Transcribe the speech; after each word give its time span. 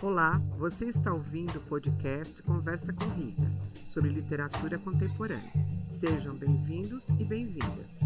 Olá, 0.00 0.40
você 0.56 0.84
está 0.84 1.12
ouvindo 1.12 1.56
o 1.56 1.62
podcast 1.62 2.40
Conversa 2.44 2.92
com 2.92 3.04
Rita, 3.16 3.42
sobre 3.84 4.12
literatura 4.12 4.78
contemporânea. 4.78 5.52
Sejam 5.90 6.36
bem-vindos 6.36 7.08
e 7.18 7.24
bem-vindas. 7.24 7.98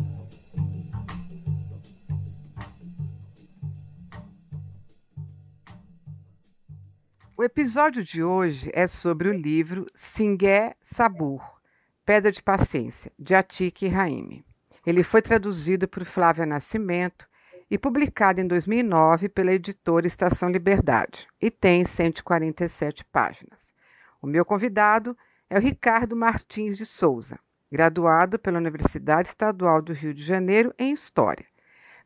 O 7.36 7.44
episódio 7.44 8.02
de 8.02 8.22
hoje 8.24 8.70
é 8.72 8.88
sobre 8.88 9.28
o 9.28 9.34
livro 9.34 9.84
Singué 9.94 10.74
Sabur, 10.82 11.42
Pedra 12.06 12.32
de 12.32 12.42
Paciência, 12.42 13.12
de 13.18 13.34
Atik 13.34 13.86
Raime. 13.86 14.46
Ele 14.86 15.02
foi 15.02 15.20
traduzido 15.20 15.86
por 15.86 16.06
Flávia 16.06 16.46
Nascimento 16.46 17.26
e 17.72 17.78
publicado 17.78 18.38
em 18.38 18.46
2009 18.46 19.30
pela 19.30 19.50
editora 19.50 20.06
Estação 20.06 20.50
Liberdade, 20.50 21.26
e 21.40 21.50
tem 21.50 21.86
147 21.86 23.02
páginas. 23.06 23.72
O 24.20 24.26
meu 24.26 24.44
convidado 24.44 25.16
é 25.48 25.56
o 25.56 25.60
Ricardo 25.60 26.14
Martins 26.14 26.76
de 26.76 26.84
Souza, 26.84 27.38
graduado 27.72 28.38
pela 28.38 28.58
Universidade 28.58 29.30
Estadual 29.30 29.80
do 29.80 29.94
Rio 29.94 30.12
de 30.12 30.22
Janeiro 30.22 30.74
em 30.78 30.92
História, 30.92 31.46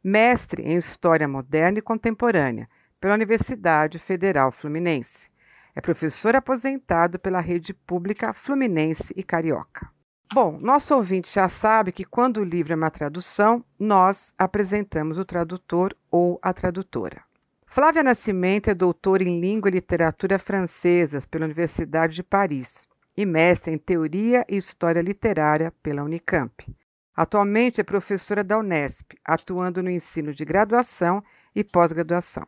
mestre 0.05 0.62
em 0.62 0.77
História 0.77 1.27
Moderna 1.27 1.80
e 1.80 1.83
Contemporânea 1.83 2.69
pela 3.01 3.15
Universidade 3.15 3.98
Federal 3.98 4.52
Fluminense. 4.52 5.29
É 5.74 5.80
professor 5.80 6.37
aposentado 6.37 7.19
pela 7.19 7.41
rede 7.41 7.74
pública 7.74 8.33
Fluminense 8.33 9.12
e 9.16 9.23
Carioca. 9.24 9.91
Bom, 10.35 10.59
nosso 10.61 10.95
ouvinte 10.95 11.33
já 11.33 11.48
sabe 11.48 11.93
que 11.93 12.05
quando 12.05 12.39
o 12.39 12.45
livro 12.45 12.73
é 12.73 12.77
uma 12.77 12.91
tradução, 12.91 13.65
nós 13.79 14.35
apresentamos 14.37 15.19
o 15.19 15.25
tradutor 15.25 15.97
ou 16.11 16.39
a 16.43 16.52
tradutora. 16.52 17.23
Flávia 17.65 18.02
Nascimento 18.02 18.68
é 18.68 18.74
doutora 18.74 19.23
em 19.23 19.41
Língua 19.41 19.68
e 19.68 19.73
Literatura 19.73 20.38
Francesas 20.38 21.24
pela 21.24 21.45
Universidade 21.45 22.15
de 22.15 22.23
Paris 22.23 22.88
e 23.16 23.24
mestre 23.24 23.73
em 23.73 23.79
Teoria 23.79 24.45
e 24.49 24.57
História 24.57 25.01
Literária 25.01 25.73
pela 25.83 26.02
Unicamp. 26.02 26.66
Atualmente 27.15 27.80
é 27.80 27.85
professora 27.85 28.43
da 28.43 28.59
Unesp, 28.59 29.13
atuando 29.24 29.83
no 29.83 29.90
ensino 29.90 30.35
de 30.35 30.45
graduação 30.45 31.23
e 31.55 31.63
pós-graduação. 31.63 32.46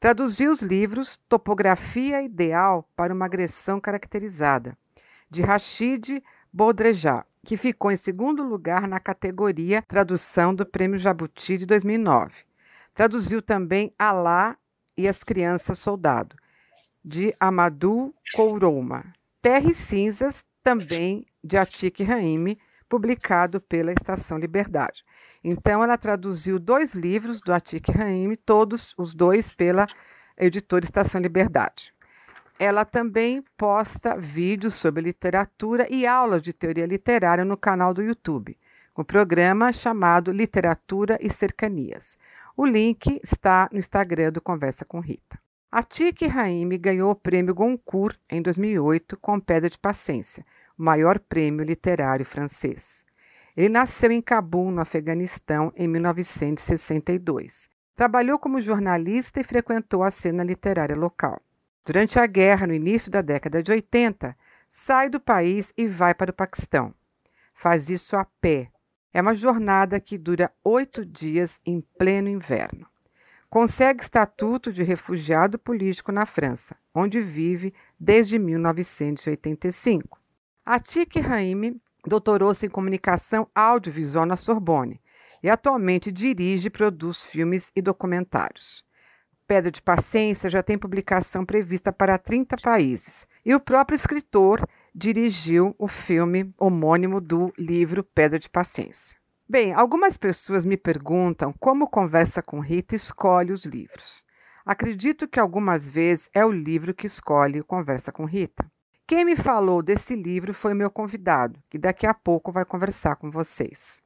Traduziu 0.00 0.52
os 0.52 0.62
livros 0.62 1.18
Topografia 1.28 2.22
Ideal 2.22 2.88
para 2.94 3.12
uma 3.12 3.26
Agressão 3.26 3.80
Caracterizada, 3.80 4.78
de 5.30 5.42
Rachid 5.42 6.22
Baudrejard, 6.52 7.26
que 7.44 7.56
ficou 7.56 7.90
em 7.90 7.96
segundo 7.96 8.42
lugar 8.42 8.86
na 8.86 8.98
categoria 8.98 9.82
Tradução 9.82 10.54
do 10.54 10.66
Prêmio 10.66 10.98
Jabuti 10.98 11.58
de 11.58 11.66
2009. 11.66 12.34
Traduziu 12.94 13.40
também 13.40 13.92
Alá 13.98 14.56
e 14.96 15.06
as 15.06 15.22
Crianças 15.22 15.78
Soldado, 15.78 16.36
de 17.04 17.34
Amadou 17.38 18.14
Kourouma. 18.34 19.14
Terra 19.40 19.70
e 19.70 19.74
Cinzas, 19.74 20.44
também 20.62 21.24
de 21.42 21.56
Atik 21.56 22.02
Raimi, 22.02 22.58
publicado 22.88 23.60
pela 23.60 23.92
Estação 23.92 24.38
Liberdade. 24.38 25.04
Então, 25.44 25.84
ela 25.84 25.96
traduziu 25.96 26.58
dois 26.58 26.94
livros 26.94 27.40
do 27.40 27.52
Atik 27.52 27.92
Raimi, 27.92 28.36
todos 28.36 28.94
os 28.98 29.14
dois 29.14 29.54
pela 29.54 29.86
editora 30.36 30.84
Estação 30.84 31.20
Liberdade. 31.20 31.94
Ela 32.58 32.84
também 32.84 33.44
posta 33.56 34.16
vídeos 34.16 34.74
sobre 34.74 35.02
literatura 35.02 35.86
e 35.88 36.04
aulas 36.04 36.42
de 36.42 36.52
teoria 36.52 36.86
literária 36.86 37.44
no 37.44 37.56
canal 37.56 37.94
do 37.94 38.02
YouTube, 38.02 38.58
com 38.92 39.02
um 39.02 39.04
programa 39.04 39.72
chamado 39.72 40.32
Literatura 40.32 41.16
e 41.20 41.30
Cercanias. 41.30 42.18
O 42.56 42.66
link 42.66 43.20
está 43.22 43.68
no 43.70 43.78
Instagram 43.78 44.32
do 44.32 44.40
Conversa 44.40 44.84
com 44.84 44.98
Rita. 44.98 45.38
A 45.70 45.84
Tiki 45.84 46.26
Raime 46.26 46.76
ganhou 46.76 47.12
o 47.12 47.14
prêmio 47.14 47.54
Goncourt 47.54 48.18
em 48.28 48.42
2008 48.42 49.16
com 49.18 49.38
Pedra 49.38 49.70
de 49.70 49.78
Paciência, 49.78 50.44
o 50.76 50.82
maior 50.82 51.20
prêmio 51.20 51.64
literário 51.64 52.26
francês. 52.26 53.04
Ele 53.56 53.68
nasceu 53.68 54.10
em 54.10 54.20
Cabul, 54.20 54.72
no 54.72 54.80
Afeganistão, 54.80 55.72
em 55.76 55.86
1962. 55.86 57.68
Trabalhou 57.94 58.38
como 58.38 58.60
jornalista 58.60 59.40
e 59.40 59.44
frequentou 59.44 60.02
a 60.02 60.10
cena 60.10 60.42
literária 60.42 60.96
local. 60.96 61.40
Durante 61.84 62.18
a 62.18 62.26
guerra, 62.26 62.66
no 62.66 62.74
início 62.74 63.10
da 63.10 63.22
década 63.22 63.62
de 63.62 63.70
80, 63.70 64.36
sai 64.68 65.08
do 65.08 65.18
país 65.18 65.72
e 65.76 65.86
vai 65.88 66.14
para 66.14 66.30
o 66.30 66.34
Paquistão. 66.34 66.94
Faz 67.54 67.88
isso 67.90 68.16
a 68.16 68.24
pé. 68.40 68.70
É 69.12 69.20
uma 69.20 69.34
jornada 69.34 69.98
que 69.98 70.18
dura 70.18 70.52
oito 70.62 71.04
dias 71.04 71.60
em 71.64 71.80
pleno 71.98 72.28
inverno. 72.28 72.86
Consegue 73.50 74.02
estatuto 74.02 74.70
de 74.70 74.82
refugiado 74.82 75.58
político 75.58 76.12
na 76.12 76.26
França, 76.26 76.76
onde 76.94 77.20
vive 77.20 77.72
desde 77.98 78.38
1985. 78.38 80.20
Atik 80.66 81.18
Raime 81.18 81.80
doutorou-se 82.06 82.66
em 82.66 82.68
comunicação 82.68 83.48
audiovisual 83.54 84.26
na 84.26 84.36
Sorbonne 84.36 85.00
e 85.42 85.48
atualmente 85.48 86.12
dirige 86.12 86.66
e 86.66 86.70
produz 86.70 87.24
filmes 87.24 87.72
e 87.74 87.80
documentários. 87.80 88.84
Pedra 89.48 89.70
de 89.70 89.80
Paciência 89.80 90.50
já 90.50 90.62
tem 90.62 90.76
publicação 90.76 91.42
prevista 91.42 91.90
para 91.90 92.18
30 92.18 92.58
países. 92.58 93.26
E 93.46 93.54
o 93.54 93.58
próprio 93.58 93.96
escritor 93.96 94.68
dirigiu 94.94 95.74
o 95.78 95.88
filme 95.88 96.52
homônimo 96.58 97.18
do 97.18 97.50
livro 97.56 98.04
Pedra 98.04 98.38
de 98.38 98.50
Paciência. 98.50 99.16
Bem, 99.48 99.72
algumas 99.72 100.18
pessoas 100.18 100.66
me 100.66 100.76
perguntam 100.76 101.54
como 101.58 101.88
Conversa 101.88 102.42
com 102.42 102.60
Rita 102.60 102.94
escolhe 102.94 103.50
os 103.50 103.64
livros. 103.64 104.22
Acredito 104.66 105.26
que 105.26 105.40
algumas 105.40 105.88
vezes 105.88 106.28
é 106.34 106.44
o 106.44 106.52
livro 106.52 106.92
que 106.92 107.06
escolhe 107.06 107.62
Conversa 107.62 108.12
com 108.12 108.26
Rita. 108.26 108.70
Quem 109.06 109.24
me 109.24 109.34
falou 109.34 109.82
desse 109.82 110.14
livro 110.14 110.52
foi 110.52 110.74
meu 110.74 110.90
convidado, 110.90 111.58
que 111.70 111.78
daqui 111.78 112.06
a 112.06 112.12
pouco 112.12 112.52
vai 112.52 112.66
conversar 112.66 113.16
com 113.16 113.30
vocês. 113.30 114.02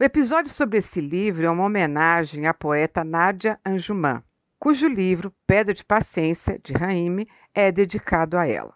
O 0.00 0.02
episódio 0.02 0.50
sobre 0.50 0.78
esse 0.78 1.02
livro 1.02 1.44
é 1.44 1.50
uma 1.50 1.64
homenagem 1.64 2.46
à 2.46 2.54
poeta 2.54 3.04
Nádia 3.04 3.60
Anjumã, 3.62 4.22
cujo 4.58 4.88
livro 4.88 5.32
Pedra 5.46 5.74
de 5.74 5.84
Paciência, 5.84 6.58
de 6.62 6.72
Raime, 6.72 7.28
é 7.54 7.70
dedicado 7.70 8.36
a 8.36 8.46
ela. 8.46 8.74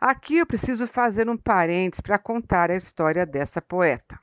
Aqui 0.00 0.38
eu 0.38 0.46
preciso 0.46 0.86
fazer 0.86 1.28
um 1.28 1.36
parênteses 1.36 2.00
para 2.00 2.18
contar 2.18 2.70
a 2.70 2.76
história 2.76 3.26
dessa 3.26 3.60
poeta. 3.60 4.18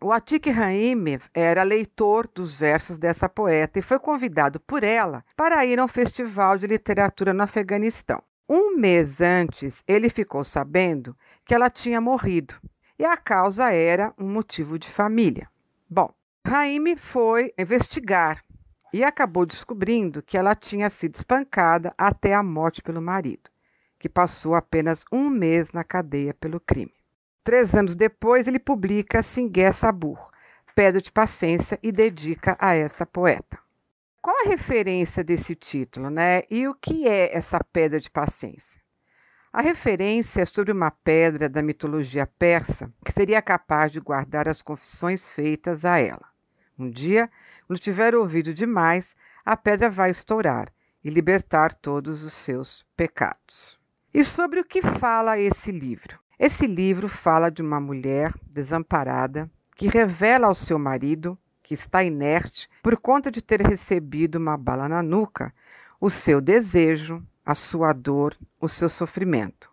O 0.00 0.12
Atik 0.12 0.50
Raime 0.50 1.18
era 1.34 1.62
leitor 1.62 2.28
dos 2.32 2.56
versos 2.56 2.98
dessa 2.98 3.28
poeta 3.28 3.78
e 3.78 3.82
foi 3.82 3.98
convidado 3.98 4.60
por 4.60 4.84
ela 4.84 5.24
para 5.34 5.64
ir 5.64 5.80
a 5.80 5.84
um 5.84 5.88
festival 5.88 6.58
de 6.58 6.66
literatura 6.66 7.32
no 7.32 7.42
Afeganistão. 7.42 8.22
Um 8.48 8.76
mês 8.76 9.20
antes, 9.20 9.82
ele 9.88 10.08
ficou 10.08 10.44
sabendo 10.44 11.16
que 11.44 11.54
ela 11.54 11.68
tinha 11.70 12.00
morrido 12.00 12.54
e 12.98 13.04
a 13.04 13.16
causa 13.16 13.72
era 13.72 14.12
um 14.18 14.28
motivo 14.28 14.78
de 14.78 14.88
família. 14.88 15.48
Bom, 15.88 16.14
Raime 16.46 16.94
foi 16.94 17.52
investigar 17.58 18.44
e 18.92 19.04
acabou 19.04 19.44
descobrindo 19.44 20.22
que 20.22 20.36
ela 20.36 20.54
tinha 20.54 20.88
sido 20.90 21.14
espancada 21.14 21.94
até 21.96 22.34
a 22.34 22.42
morte 22.42 22.82
pelo 22.82 23.02
marido, 23.02 23.50
que 23.98 24.08
passou 24.08 24.54
apenas 24.54 25.04
um 25.12 25.28
mês 25.28 25.72
na 25.72 25.84
cadeia 25.84 26.34
pelo 26.34 26.60
crime. 26.60 26.94
Três 27.42 27.74
anos 27.74 27.94
depois, 27.94 28.48
ele 28.48 28.58
publica 28.58 29.22
Singué 29.22 29.70
Sabur, 29.72 30.30
Pedra 30.74 31.00
de 31.00 31.12
Paciência, 31.12 31.78
e 31.82 31.92
dedica 31.92 32.56
a 32.58 32.74
essa 32.74 33.06
poeta. 33.06 33.58
Qual 34.20 34.36
a 34.44 34.48
referência 34.48 35.22
desse 35.22 35.54
título, 35.54 36.10
né? 36.10 36.42
E 36.50 36.66
o 36.66 36.74
que 36.74 37.06
é 37.06 37.36
essa 37.36 37.62
pedra 37.62 38.00
de 38.00 38.10
paciência? 38.10 38.80
A 39.52 39.62
referência 39.62 40.42
é 40.42 40.44
sobre 40.44 40.72
uma 40.72 40.90
pedra 40.90 41.48
da 41.48 41.62
mitologia 41.62 42.26
persa 42.26 42.92
que 43.04 43.12
seria 43.12 43.40
capaz 43.40 43.92
de 43.92 44.00
guardar 44.00 44.48
as 44.48 44.60
confissões 44.60 45.28
feitas 45.28 45.84
a 45.84 45.98
ela. 45.98 46.26
Um 46.78 46.90
dia, 46.90 47.30
quando 47.66 47.80
tiver 47.80 48.14
ouvido 48.14 48.54
demais, 48.54 49.16
a 49.44 49.56
pedra 49.56 49.90
vai 49.90 50.10
estourar 50.10 50.72
e 51.02 51.10
libertar 51.10 51.74
todos 51.74 52.22
os 52.22 52.32
seus 52.32 52.86
pecados. 52.96 53.78
E 54.14 54.24
sobre 54.24 54.60
o 54.60 54.64
que 54.64 54.80
fala 54.80 55.38
esse 55.38 55.72
livro? 55.72 56.18
Esse 56.38 56.66
livro 56.66 57.08
fala 57.08 57.50
de 57.50 57.62
uma 57.62 57.80
mulher 57.80 58.32
desamparada 58.42 59.50
que 59.74 59.88
revela 59.88 60.46
ao 60.46 60.54
seu 60.54 60.78
marido, 60.78 61.36
que 61.62 61.74
está 61.74 62.04
inerte 62.04 62.68
por 62.82 62.96
conta 62.96 63.30
de 63.30 63.42
ter 63.42 63.60
recebido 63.60 64.36
uma 64.36 64.56
bala 64.56 64.88
na 64.88 65.02
nuca, 65.02 65.52
o 66.00 66.08
seu 66.08 66.40
desejo, 66.40 67.22
a 67.44 67.54
sua 67.54 67.92
dor, 67.92 68.36
o 68.60 68.68
seu 68.68 68.88
sofrimento. 68.88 69.70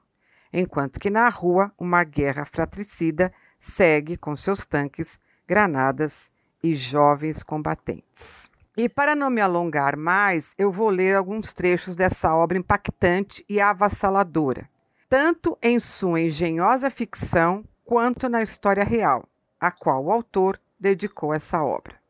Enquanto 0.52 1.00
que 1.00 1.10
na 1.10 1.30
rua, 1.30 1.72
uma 1.78 2.04
guerra 2.04 2.46
fratricida 2.46 3.32
segue 3.60 4.18
com 4.18 4.36
seus 4.36 4.66
tanques, 4.66 5.20
granadas 5.48 6.32
e 6.64 6.76
jovens 6.76 7.44
combatentes. 7.44 8.50
E 8.76 8.88
para 8.90 9.14
não 9.14 9.30
me 9.30 9.42
alongar 9.42 9.98
mais, 9.98 10.56
eu 10.58 10.72
vou 10.72 10.90
ler 10.90 11.16
alguns 11.16 11.54
trechos 11.54 11.96
dessa 11.96 12.34
obra 12.34 12.58
impactante 12.58 13.46
e 13.48 13.60
avassaladora, 13.60 14.68
tanto 15.10 15.58
em 15.62 15.78
sua 15.78 16.22
engenhosa 16.22 16.90
ficção 16.90 17.64
quanto 17.84 18.30
na 18.30 18.42
história 18.42 18.84
real, 18.84 19.28
a 19.60 19.70
qual 19.70 20.06
o 20.06 20.12
autor 20.12 20.60
dedicou 20.80 21.34
essa 21.34 21.62
obra. 21.62 22.02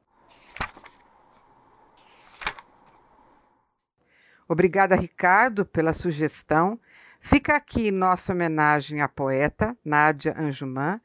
Obrigada, 4.48 4.96
Ricardo, 4.96 5.66
pela 5.66 5.94
sugestão. 5.94 6.80
Fica 7.20 7.56
aqui 7.56 7.92
nossa 7.92 8.34
homenagem 8.34 9.02
à 9.02 9.08
poeta 9.08 9.76
Nádia 9.84 10.36
Anjumã 10.38 11.02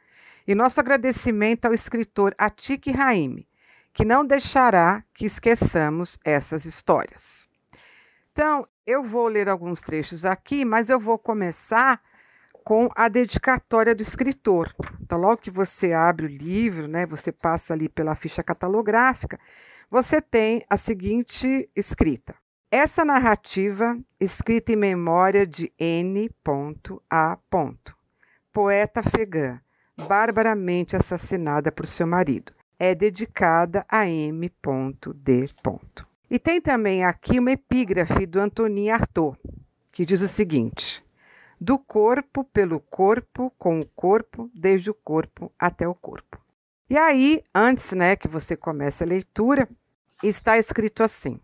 e 0.49 0.55
nosso 0.55 0.81
agradecimento 0.81 1.67
ao 1.67 1.75
escritor 1.75 2.35
Atik 2.39 2.91
Raime, 2.91 3.47
que 3.93 4.03
não 4.03 4.25
deixará 4.25 5.05
que 5.13 5.27
esqueçamos 5.27 6.19
essas 6.25 6.65
histórias. 6.65 7.47
Então, 8.33 8.67
eu 8.87 9.05
vou 9.05 9.29
ler 9.29 9.47
alguns 9.47 9.83
trechos 9.83 10.25
aqui, 10.25 10.65
mas 10.65 10.89
eu 10.89 10.99
vou 10.99 11.19
começar 11.19 12.01
com 12.65 12.89
a 12.97 13.09
dedicatória 13.09 13.95
do 13.95 14.01
escritor. 14.01 14.75
Então, 15.03 15.19
logo 15.19 15.37
que 15.37 15.51
você 15.51 15.93
abre 15.93 16.25
o 16.25 16.31
livro, 16.31 16.89
né, 16.89 17.05
você 17.05 17.31
passa 17.31 17.75
ali 17.75 17.87
pela 17.87 18.15
ficha 18.15 18.43
catalográfica, 18.43 19.39
você 19.91 20.19
tem 20.19 20.65
a 20.71 20.79
seguinte 20.79 21.69
escrita: 21.77 22.35
essa 22.71 23.05
narrativa, 23.05 23.99
escrita 24.19 24.73
em 24.73 24.77
memória 24.77 25.47
de 25.47 25.71
N.A. 25.79 27.39
Poeta 28.51 29.01
afegã, 29.01 29.61
barbaramente 30.07 30.95
assassinada 30.95 31.73
por 31.73 31.87
seu 31.87 32.07
marido, 32.07 32.53
é 32.79 32.95
dedicada 32.95 33.85
a 33.89 34.07
M.D. 34.07 35.51
E 36.31 36.39
tem 36.39 36.61
também 36.61 37.05
aqui 37.05 37.39
uma 37.39 37.53
epígrafe 37.53 38.25
do 38.27 38.39
Antonin 38.41 38.91
Artaud, 38.91 39.37
que 39.91 40.07
diz 40.07 40.23
o 40.23 40.29
seguinte: 40.29 41.05
Do 41.61 41.79
corpo 41.79 42.45
pelo 42.45 42.79
corpo, 42.79 43.53
com 43.59 43.81
o 43.81 43.87
corpo, 43.87 44.51
desde 44.55 44.91
o 44.91 44.95
corpo 44.95 45.53
até 45.59 45.89
o 45.89 45.95
corpo. 45.95 46.39
E 46.89 46.97
aí, 46.97 47.43
antes 47.55 47.93
né, 47.93 48.15
que 48.15 48.29
você 48.29 48.57
comece 48.57 49.03
a 49.03 49.07
leitura, 49.07 49.69
está 50.23 50.57
escrito 50.57 51.03
assim: 51.03 51.41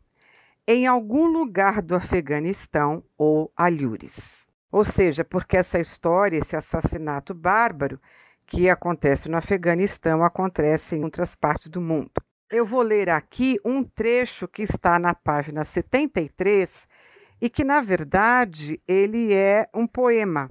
em 0.66 0.86
algum 0.86 1.26
lugar 1.26 1.82
do 1.82 1.94
Afeganistão 1.94 3.02
ou 3.18 3.52
Alhures. 3.56 4.46
Ou 4.70 4.84
seja, 4.84 5.24
porque 5.24 5.56
essa 5.56 5.78
história, 5.78 6.36
esse 6.36 6.56
assassinato 6.56 7.32
bárbaro 7.32 8.00
que 8.46 8.68
acontece 8.68 9.28
no 9.28 9.36
Afeganistão, 9.36 10.24
acontece 10.24 10.96
em 10.96 11.04
outras 11.04 11.34
partes 11.34 11.68
do 11.68 11.80
mundo. 11.80 12.10
Eu 12.50 12.64
vou 12.64 12.82
ler 12.82 13.10
aqui 13.10 13.58
um 13.64 13.82
trecho 13.82 14.46
que 14.46 14.62
está 14.62 14.98
na 14.98 15.14
página 15.14 15.64
73 15.64 16.86
e 17.40 17.50
que, 17.50 17.64
na 17.64 17.80
verdade, 17.80 18.80
ele 18.86 19.34
é 19.34 19.68
um 19.74 19.86
poema, 19.86 20.48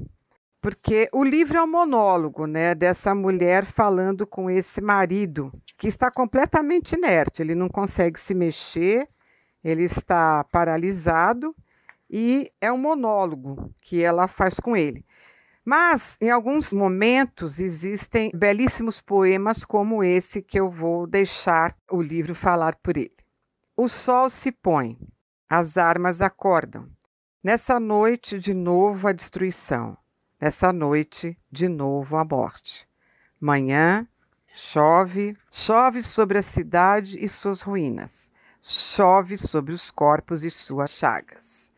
porque 0.61 1.09
o 1.11 1.23
livro 1.23 1.57
é 1.57 1.61
um 1.61 1.67
monólogo, 1.67 2.47
né, 2.47 2.73
dessa 2.73 3.13
mulher 3.13 3.65
falando 3.65 4.25
com 4.25 4.49
esse 4.49 4.79
marido 4.79 5.51
que 5.77 5.87
está 5.87 6.09
completamente 6.09 6.93
inerte, 6.95 7.41
ele 7.41 7.53
não 7.53 7.67
consegue 7.67 8.19
se 8.19 8.33
mexer, 8.33 9.07
ele 9.63 9.83
está 9.83 10.43
paralisado 10.45 11.55
e 12.09 12.51
é 12.61 12.71
um 12.71 12.77
monólogo 12.77 13.73
que 13.81 14.01
ela 14.01 14.27
faz 14.27 14.59
com 14.59 14.75
ele. 14.75 15.05
Mas, 15.65 16.17
em 16.19 16.29
alguns 16.29 16.73
momentos, 16.73 17.59
existem 17.59 18.31
belíssimos 18.33 18.99
poemas 18.99 19.63
como 19.63 20.03
esse 20.03 20.41
que 20.41 20.59
eu 20.59 20.69
vou 20.69 21.07
deixar 21.07 21.75
o 21.89 22.01
livro 22.01 22.35
falar 22.35 22.75
por 22.75 22.97
ele. 22.97 23.15
O 23.75 23.87
sol 23.87 24.29
se 24.29 24.51
põe, 24.51 24.97
as 25.49 25.77
armas 25.77 26.21
acordam. 26.21 26.89
Nessa 27.43 27.79
noite, 27.79 28.37
de 28.37 28.53
novo 28.53 29.07
a 29.07 29.13
destruição. 29.13 29.97
Nessa 30.39 30.73
noite, 30.73 31.37
de 31.51 31.67
novo 31.69 32.17
a 32.17 32.25
morte. 32.25 32.87
Manhã, 33.39 34.07
chove, 34.53 35.37
chove 35.51 36.03
sobre 36.03 36.37
a 36.37 36.43
cidade 36.43 37.23
e 37.23 37.27
suas 37.29 37.61
ruínas 37.61 38.33
chove 38.63 39.37
sobre 39.37 39.73
os 39.73 39.91
corpos 39.91 40.43
e 40.43 40.49
suas 40.49 40.91
chagas. 40.91 41.72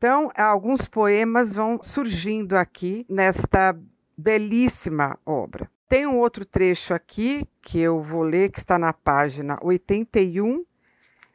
Então, 0.00 0.32
alguns 0.34 0.88
poemas 0.88 1.52
vão 1.52 1.78
surgindo 1.82 2.56
aqui 2.56 3.04
nesta 3.06 3.78
belíssima 4.16 5.18
obra. 5.26 5.70
Tem 5.86 6.06
um 6.06 6.16
outro 6.16 6.46
trecho 6.46 6.94
aqui 6.94 7.46
que 7.60 7.78
eu 7.78 8.02
vou 8.02 8.22
ler, 8.22 8.50
que 8.50 8.58
está 8.58 8.78
na 8.78 8.94
página 8.94 9.58
81, 9.60 10.64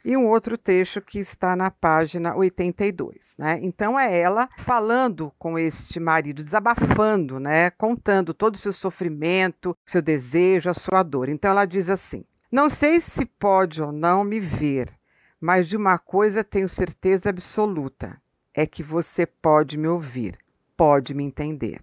e 0.03 0.17
um 0.17 0.25
outro 0.25 0.57
trecho 0.57 0.99
que 0.99 1.19
está 1.19 1.55
na 1.55 1.69
página 1.69 2.35
82. 2.35 3.35
Né? 3.37 3.59
Então, 3.61 3.99
é 3.99 4.19
ela 4.19 4.49
falando 4.57 5.31
com 5.37 5.59
este 5.59 5.99
marido, 5.99 6.43
desabafando, 6.43 7.39
né? 7.39 7.69
contando 7.69 8.33
todo 8.33 8.55
o 8.55 8.57
seu 8.57 8.73
sofrimento, 8.73 9.77
seu 9.85 10.01
desejo, 10.01 10.71
a 10.71 10.73
sua 10.73 11.03
dor. 11.03 11.29
Então, 11.29 11.51
ela 11.51 11.65
diz 11.65 11.87
assim: 11.87 12.25
não 12.51 12.67
sei 12.67 12.99
se 12.99 13.27
pode 13.27 13.79
ou 13.79 13.91
não 13.91 14.23
me 14.23 14.39
ver, 14.39 14.89
mas 15.39 15.67
de 15.67 15.77
uma 15.77 15.99
coisa 15.99 16.43
tenho 16.43 16.67
certeza 16.67 17.29
absoluta: 17.29 18.19
é 18.55 18.65
que 18.65 18.81
você 18.81 19.25
pode 19.25 19.77
me 19.77 19.87
ouvir, 19.87 20.37
pode 20.77 21.13
me 21.13 21.23
entender. 21.23 21.81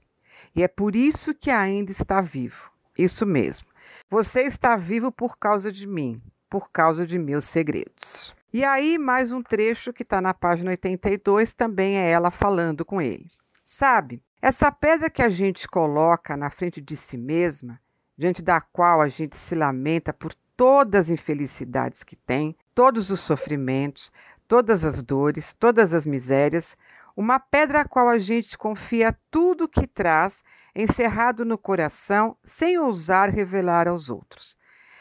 E 0.57 0.63
é 0.63 0.69
por 0.69 0.97
isso 0.97 1.35
que 1.35 1.51
ainda 1.51 1.91
está 1.91 2.21
vivo. 2.21 2.71
Isso 2.97 3.27
mesmo. 3.27 3.69
Você 4.09 4.43
está 4.43 4.77
vivo 4.77 5.13
por 5.13 5.39
causa 5.39 5.71
de 5.71 5.87
mim, 5.87 6.21
por 6.49 6.71
causa 6.71 7.07
de 7.07 7.19
meus 7.19 7.45
segredos. 7.45 8.35
E 8.53 8.65
aí, 8.65 8.99
mais 8.99 9.33
um 9.33 9.43
trecho 9.43 9.93
que 9.93 10.03
está 10.03 10.21
na 10.21 10.35
página 10.35 10.71
82, 10.71 11.55
também 11.55 11.97
é 11.97 12.11
ela 12.11 12.31
falando 12.31 12.85
com 12.85 13.01
ele. 13.01 13.27
Sabe, 13.65 14.23
essa 14.41 14.71
pedra 14.71 15.09
que 15.09 15.23
a 15.23 15.31
gente 15.31 15.69
coloca 15.69 16.37
na 16.37 16.51
frente 16.51 16.81
de 16.81 16.97
si 16.97 17.17
mesma, 17.17 17.81
diante 18.17 18.43
da 18.43 18.61
qual 18.61 19.01
a 19.01 19.09
gente 19.09 19.37
se 19.37 19.55
lamenta 19.55 20.13
por 20.13 20.35
todas 20.57 21.07
as 21.07 21.11
infelicidades 21.11 22.05
que 22.05 22.15
tem, 22.15 22.57
todos 22.75 23.11
os 23.11 23.21
sofrimentos, 23.21 24.13
todas 24.52 24.84
as 24.84 25.02
dores, 25.02 25.54
todas 25.54 25.94
as 25.94 26.04
misérias, 26.04 26.76
uma 27.16 27.40
pedra 27.40 27.81
a 27.81 27.88
qual 27.88 28.06
a 28.10 28.19
gente 28.19 28.58
confia 28.58 29.16
tudo 29.31 29.66
que 29.66 29.87
traz, 29.87 30.44
encerrado 30.76 31.43
no 31.43 31.56
coração, 31.56 32.37
sem 32.44 32.78
ousar 32.78 33.31
revelar 33.31 33.88
aos 33.88 34.10
outros. 34.10 34.54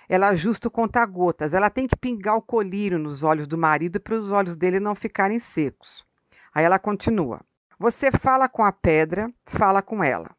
Ela 0.07 0.29
ajusta 0.29 0.69
o 0.69 0.71
conta-gotas, 0.71 1.53
ela 1.53 1.69
tem 1.69 1.85
que 1.85 1.97
pingar 1.97 2.37
o 2.37 2.41
colírio 2.41 2.97
nos 2.97 3.23
olhos 3.23 3.45
do 3.45 3.57
marido 3.57 3.99
para 3.99 4.15
os 4.15 4.31
olhos 4.31 4.55
dele 4.55 4.79
não 4.79 4.95
ficarem 4.95 5.37
secos. 5.37 6.05
Aí 6.55 6.63
ela 6.63 6.79
continua: 6.79 7.41
Você 7.77 8.09
fala 8.09 8.47
com 8.47 8.63
a 8.63 8.71
pedra, 8.71 9.29
fala 9.45 9.81
com 9.81 10.01
ela. 10.01 10.31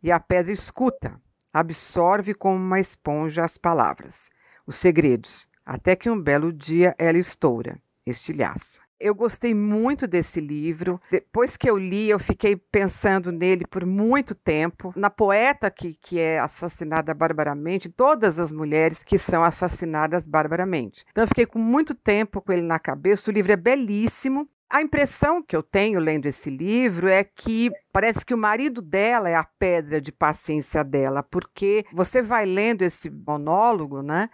E 0.00 0.12
a 0.12 0.20
pedra 0.20 0.52
escuta, 0.52 1.20
absorve 1.52 2.34
como 2.34 2.54
uma 2.54 2.78
esponja 2.78 3.42
as 3.42 3.58
palavras 3.58 4.30
os 4.64 4.76
segredos, 4.76 5.48
até 5.66 5.94
que 5.96 6.08
um 6.08 6.20
belo 6.20 6.52
dia 6.52 6.94
ela 6.98 7.18
estoura, 7.18 7.78
estilhaça. 8.06 8.84
Eu 8.98 9.14
gostei 9.14 9.52
muito 9.52 10.06
desse 10.06 10.40
livro. 10.40 11.00
Depois 11.10 11.56
que 11.56 11.68
eu 11.68 11.76
li, 11.76 12.08
eu 12.08 12.18
fiquei 12.18 12.56
pensando 12.56 13.32
nele 13.32 13.66
por 13.66 13.84
muito 13.84 14.34
tempo. 14.34 14.92
Na 14.96 15.10
poeta 15.10 15.70
que, 15.70 15.94
que 15.94 16.18
é 16.18 16.38
assassinada 16.38 17.12
barbaramente, 17.12 17.88
todas 17.88 18.38
as 18.38 18.52
mulheres 18.52 19.02
que 19.02 19.18
são 19.18 19.42
assassinadas 19.42 20.26
barbaramente. 20.26 21.04
Então, 21.10 21.24
eu 21.24 21.28
fiquei 21.28 21.44
com 21.44 21.58
muito 21.58 21.94
tempo 21.94 22.40
com 22.40 22.52
ele 22.52 22.62
na 22.62 22.78
cabeça. 22.78 23.30
O 23.30 23.34
livro 23.34 23.52
é 23.52 23.56
belíssimo. 23.56 24.48
A 24.70 24.80
impressão 24.80 25.42
que 25.42 25.54
eu 25.54 25.62
tenho 25.62 26.00
lendo 26.00 26.26
esse 26.26 26.48
livro 26.48 27.06
é 27.06 27.22
que 27.22 27.70
parece 27.92 28.24
que 28.24 28.34
o 28.34 28.38
marido 28.38 28.80
dela 28.80 29.28
é 29.28 29.34
a 29.34 29.44
pedra 29.44 30.00
de 30.00 30.10
paciência 30.10 30.82
dela, 30.82 31.22
porque 31.22 31.84
você 31.92 32.22
vai 32.22 32.44
lendo 32.44 32.82
esse 32.82 33.08
monólogo, 33.10 34.02
né? 34.02 34.30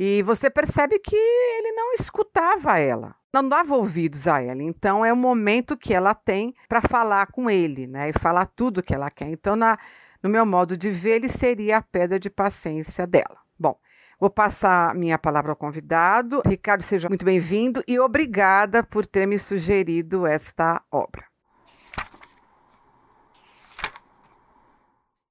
E 0.00 0.22
você 0.22 0.48
percebe 0.48 1.00
que 1.00 1.16
ele 1.16 1.72
não 1.72 1.92
escutava 1.92 2.78
ela, 2.78 3.16
não 3.34 3.48
dava 3.48 3.74
ouvidos 3.74 4.28
a 4.28 4.40
ela. 4.40 4.62
Então 4.62 5.04
é 5.04 5.12
o 5.12 5.16
momento 5.16 5.76
que 5.76 5.92
ela 5.92 6.14
tem 6.14 6.54
para 6.68 6.80
falar 6.80 7.26
com 7.32 7.50
ele, 7.50 7.88
né? 7.88 8.10
E 8.10 8.12
falar 8.12 8.46
tudo 8.46 8.80
que 8.80 8.94
ela 8.94 9.10
quer. 9.10 9.28
Então, 9.28 9.56
na, 9.56 9.76
no 10.22 10.30
meu 10.30 10.46
modo 10.46 10.76
de 10.76 10.88
ver, 10.88 11.16
ele 11.16 11.28
seria 11.28 11.78
a 11.78 11.82
pedra 11.82 12.16
de 12.16 12.30
paciência 12.30 13.08
dela. 13.08 13.38
Bom, 13.58 13.76
vou 14.20 14.30
passar 14.30 14.94
minha 14.94 15.18
palavra 15.18 15.50
ao 15.50 15.56
convidado. 15.56 16.42
Ricardo, 16.46 16.82
seja 16.82 17.08
muito 17.08 17.24
bem-vindo 17.24 17.82
e 17.84 17.98
obrigada 17.98 18.84
por 18.84 19.04
ter 19.04 19.26
me 19.26 19.36
sugerido 19.36 20.24
esta 20.24 20.80
obra. 20.92 21.24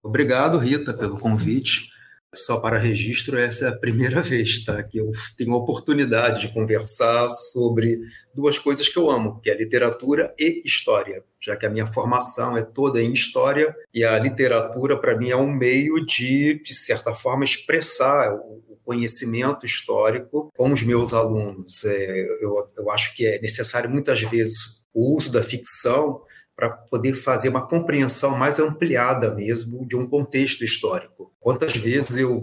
Obrigado, 0.04 0.58
Rita, 0.58 0.94
pelo 0.94 1.18
convite 1.18 1.96
só 2.40 2.58
para 2.60 2.78
registro, 2.78 3.38
essa 3.38 3.66
é 3.66 3.70
a 3.70 3.76
primeira 3.76 4.22
vez 4.24 4.64
tá, 4.64 4.82
que 4.84 4.98
eu 4.98 5.12
tenho 5.38 5.54
a 5.54 5.58
oportunidade 5.58 6.42
de 6.42 6.54
conversar 6.54 7.30
sobre 7.30 8.00
duas 8.34 8.60
coisas 8.60 8.88
que 8.88 8.98
eu 8.98 9.10
amo, 9.10 9.40
que 9.42 9.50
é 9.50 9.58
literatura 9.58 10.34
e 10.38 10.62
história, 10.64 11.24
já 11.42 11.56
que 11.56 11.66
a 11.66 11.70
minha 11.70 11.88
formação 11.88 12.56
é 12.56 12.62
toda 12.62 13.02
em 13.02 13.12
história 13.12 13.76
e 13.94 14.04
a 14.04 14.18
literatura, 14.20 15.00
para 15.00 15.18
mim, 15.18 15.30
é 15.30 15.36
um 15.36 15.52
meio 15.52 16.06
de, 16.06 16.62
de 16.64 16.74
certa 16.74 17.14
forma, 17.14 17.44
expressar 17.44 18.34
o 18.34 18.78
conhecimento 18.86 19.66
histórico 19.66 20.52
com 20.56 20.72
os 20.72 20.82
meus 20.84 21.14
alunos. 21.14 21.84
É, 21.84 22.22
eu, 22.42 22.70
eu 22.78 22.92
acho 22.92 23.16
que 23.16 23.26
é 23.26 23.42
necessário, 23.42 23.90
muitas 23.90 24.22
vezes, 24.22 24.86
o 24.94 25.16
uso 25.16 25.32
da 25.32 25.44
ficção 25.44 26.22
para 26.58 26.70
poder 26.72 27.14
fazer 27.14 27.50
uma 27.50 27.68
compreensão 27.68 28.36
mais 28.36 28.58
ampliada 28.58 29.34
mesmo 29.36 29.88
de 29.88 29.96
um 29.96 30.10
contexto 30.10 30.64
histórico. 30.64 31.32
Quantas 31.40 31.78
vezes 31.78 32.18
eu 32.18 32.42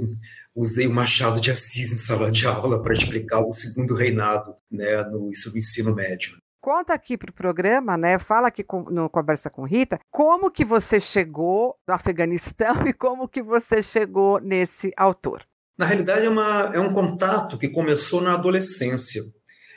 usei 0.55 0.87
o 0.87 0.93
Machado 0.93 1.41
de 1.41 1.51
Assis 1.51 1.93
em 1.93 1.97
sala 1.97 2.31
de 2.31 2.47
aula 2.47 2.81
para 2.81 2.95
explicar 2.95 3.41
o 3.41 3.53
segundo 3.53 3.93
reinado 3.93 4.55
né, 4.71 5.03
no, 5.03 5.31
ensino 5.31 5.93
médio. 5.93 6.39
conta 6.61 6.95
aqui 6.95 7.19
para 7.19 7.31
o 7.31 7.35
programa, 7.35 7.99
né? 7.99 8.19
Fala 8.21 8.49
aqui 8.49 8.63
com, 8.63 8.85
no 8.85 9.11
Conversa 9.11 9.51
com 9.51 9.65
Rita, 9.65 9.99
como 10.11 10.49
que 10.49 10.65
você 10.65 11.01
chegou 11.01 11.77
no 11.87 11.93
Afeganistão 11.93 12.87
e 12.87 12.93
como 12.93 13.29
que 13.29 13.43
você 13.43 13.83
chegou 13.83 14.41
nesse 14.41 14.93
autor. 14.97 15.43
Na 15.77 15.87
realidade, 15.87 16.25
é, 16.25 16.29
uma, 16.29 16.71
é 16.73 16.79
um 16.79 16.93
contato 16.93 17.59
que 17.59 17.69
começou 17.69 18.21
na 18.21 18.35
adolescência. 18.35 19.23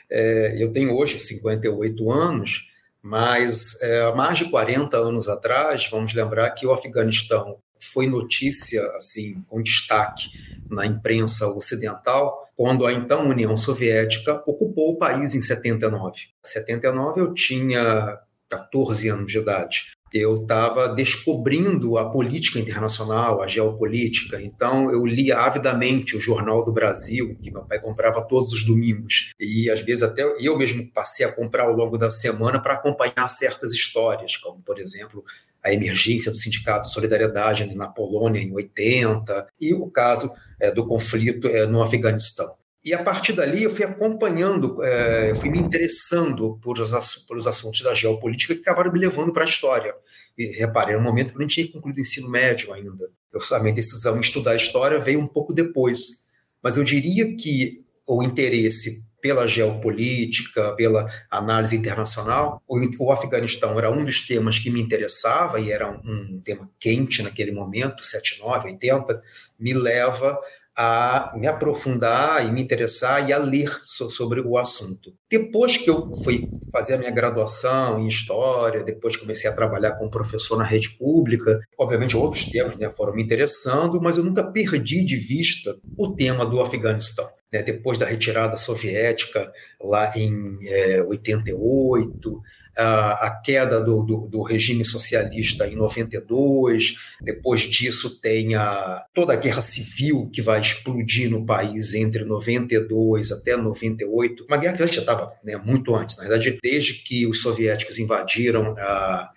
É, 0.08 0.62
eu 0.62 0.72
tenho 0.72 0.96
hoje 0.96 1.18
58 1.18 2.10
anos, 2.10 2.68
mas 3.02 3.80
é, 3.80 4.12
mais 4.14 4.38
de 4.38 4.50
40 4.50 4.96
anos 4.96 5.28
atrás, 5.28 5.88
vamos 5.90 6.12
lembrar 6.12 6.50
que 6.50 6.66
o 6.66 6.72
Afeganistão 6.72 7.58
foi 7.80 8.06
notícia 8.06 8.82
assim 8.96 9.42
com 9.48 9.62
destaque 9.62 10.28
na 10.68 10.84
imprensa 10.84 11.46
ocidental 11.48 12.48
quando 12.56 12.84
a 12.84 12.92
então 12.92 13.28
União 13.28 13.56
Soviética 13.56 14.42
ocupou 14.44 14.90
o 14.90 14.98
país 14.98 15.34
em 15.34 15.40
79. 15.40 16.22
Em 16.44 16.48
79 16.48 17.20
eu 17.20 17.32
tinha 17.32 18.18
14 18.48 19.08
anos 19.08 19.30
de 19.30 19.38
idade 19.38 19.97
eu 20.12 20.42
estava 20.42 20.88
descobrindo 20.88 21.98
a 21.98 22.10
política 22.10 22.58
internacional, 22.58 23.42
a 23.42 23.46
geopolítica. 23.46 24.40
Então, 24.40 24.90
eu 24.90 25.04
lia 25.04 25.38
avidamente 25.38 26.16
o 26.16 26.20
Jornal 26.20 26.64
do 26.64 26.72
Brasil, 26.72 27.36
que 27.42 27.50
meu 27.50 27.62
pai 27.62 27.78
comprava 27.80 28.22
todos 28.22 28.52
os 28.52 28.64
domingos. 28.64 29.32
E, 29.38 29.70
às 29.70 29.80
vezes, 29.80 30.02
até 30.02 30.22
eu 30.40 30.56
mesmo 30.56 30.90
passei 30.92 31.24
a 31.24 31.32
comprar 31.32 31.64
ao 31.64 31.72
longo 31.72 31.98
da 31.98 32.10
semana 32.10 32.60
para 32.60 32.74
acompanhar 32.74 33.28
certas 33.28 33.72
histórias, 33.72 34.36
como, 34.36 34.60
por 34.62 34.78
exemplo, 34.78 35.24
a 35.62 35.72
emergência 35.72 36.30
do 36.30 36.36
Sindicato 36.36 36.88
Solidariedade 36.88 37.74
na 37.74 37.88
Polônia 37.88 38.40
em 38.40 38.52
80 38.52 39.48
e 39.60 39.74
o 39.74 39.90
caso 39.90 40.32
é, 40.60 40.70
do 40.70 40.86
conflito 40.86 41.48
é, 41.48 41.66
no 41.66 41.82
Afeganistão. 41.82 42.56
E 42.88 42.94
a 42.94 43.02
partir 43.02 43.34
dali 43.34 43.64
eu 43.64 43.70
fui 43.70 43.84
acompanhando, 43.84 44.82
é, 44.82 45.34
fui 45.34 45.50
me 45.50 45.58
interessando 45.58 46.58
por 46.62 46.78
os, 46.80 47.16
por 47.26 47.36
os 47.36 47.46
assuntos 47.46 47.82
da 47.82 47.92
geopolítica 47.92 48.54
que 48.54 48.62
acabaram 48.62 48.90
me 48.90 48.98
levando 48.98 49.30
para 49.30 49.44
a 49.44 49.46
história. 49.46 49.94
E 50.38 50.56
reparei, 50.56 50.94
era 50.94 51.02
um 51.02 51.04
momento 51.04 51.32
que 51.32 51.36
eu 51.36 51.40
não 51.40 51.46
tinha 51.46 51.70
concluído 51.70 51.98
o 51.98 52.00
ensino 52.00 52.30
médio 52.30 52.72
ainda. 52.72 53.10
Eu, 53.30 53.42
a 53.54 53.60
minha 53.60 53.74
decisão 53.74 54.16
em 54.16 54.20
estudar 54.20 54.56
história 54.56 54.98
veio 54.98 55.20
um 55.20 55.26
pouco 55.26 55.52
depois. 55.52 56.28
Mas 56.62 56.78
eu 56.78 56.84
diria 56.84 57.36
que 57.36 57.84
o 58.06 58.22
interesse 58.22 59.06
pela 59.20 59.46
geopolítica, 59.46 60.74
pela 60.74 61.10
análise 61.30 61.76
internacional, 61.76 62.62
o, 62.66 62.80
o 63.00 63.12
Afeganistão 63.12 63.78
era 63.78 63.90
um 63.90 64.02
dos 64.02 64.26
temas 64.26 64.58
que 64.58 64.70
me 64.70 64.80
interessava 64.80 65.60
e 65.60 65.70
era 65.70 65.90
um, 65.90 66.36
um 66.36 66.40
tema 66.40 66.70
quente 66.80 67.22
naquele 67.22 67.52
momento, 67.52 68.02
79, 68.02 68.70
80, 68.70 69.22
me 69.60 69.74
leva 69.74 70.38
a 70.80 71.32
me 71.34 71.48
aprofundar 71.48 72.46
e 72.46 72.52
me 72.52 72.62
interessar 72.62 73.28
e 73.28 73.32
a 73.32 73.38
ler 73.38 73.68
so, 73.82 74.08
sobre 74.08 74.40
o 74.40 74.56
assunto. 74.56 75.12
Depois 75.28 75.76
que 75.76 75.90
eu 75.90 76.16
fui 76.22 76.48
fazer 76.70 76.94
a 76.94 76.98
minha 76.98 77.10
graduação 77.10 77.98
em 77.98 78.06
História, 78.06 78.84
depois 78.84 79.16
comecei 79.16 79.50
a 79.50 79.54
trabalhar 79.54 79.96
como 79.96 80.08
professor 80.08 80.56
na 80.56 80.62
rede 80.62 80.90
pública, 80.90 81.58
obviamente 81.76 82.16
outros 82.16 82.44
temas 82.44 82.76
né, 82.76 82.88
foram 82.92 83.12
me 83.12 83.24
interessando, 83.24 84.00
mas 84.00 84.18
eu 84.18 84.24
nunca 84.24 84.44
perdi 84.44 85.04
de 85.04 85.16
vista 85.16 85.76
o 85.98 86.14
tema 86.14 86.46
do 86.46 86.60
Afeganistão. 86.60 87.28
Né, 87.50 87.62
depois 87.62 87.98
da 87.98 88.04
retirada 88.04 88.58
soviética, 88.58 89.50
lá 89.82 90.12
em 90.14 90.58
é, 90.64 91.02
88, 91.02 92.42
a, 92.82 93.40
queda 93.44 93.80
do, 93.80 94.02
do, 94.02 94.16
do, 94.28 94.42
regime 94.42 94.84
socialista 94.84 95.66
em 95.66 95.74
92, 95.74 96.94
depois 97.20 97.62
disso 97.62 98.20
tem 98.20 98.54
a, 98.54 99.04
toda 99.12 99.32
a 99.32 99.36
guerra 99.36 99.60
civil 99.60 100.30
que 100.32 100.40
vai 100.40 100.60
explodir 100.60 101.28
no 101.28 101.44
país 101.44 101.94
entre 101.94 102.24
92 102.24 103.32
até 103.32 103.56
98, 103.56 104.44
uma 104.48 104.56
guerra 104.56 104.76
que 104.76 104.86
já 104.86 105.00
estava 105.00 105.32
né, 105.44 105.56
muito 105.56 105.94
antes, 105.94 106.16
na 106.16 106.22
verdade, 106.22 106.58
desde 106.62 106.94
que 106.94 107.26
os 107.26 107.42
soviéticos 107.42 107.98
invadiram 107.98 108.74
a 108.78 109.30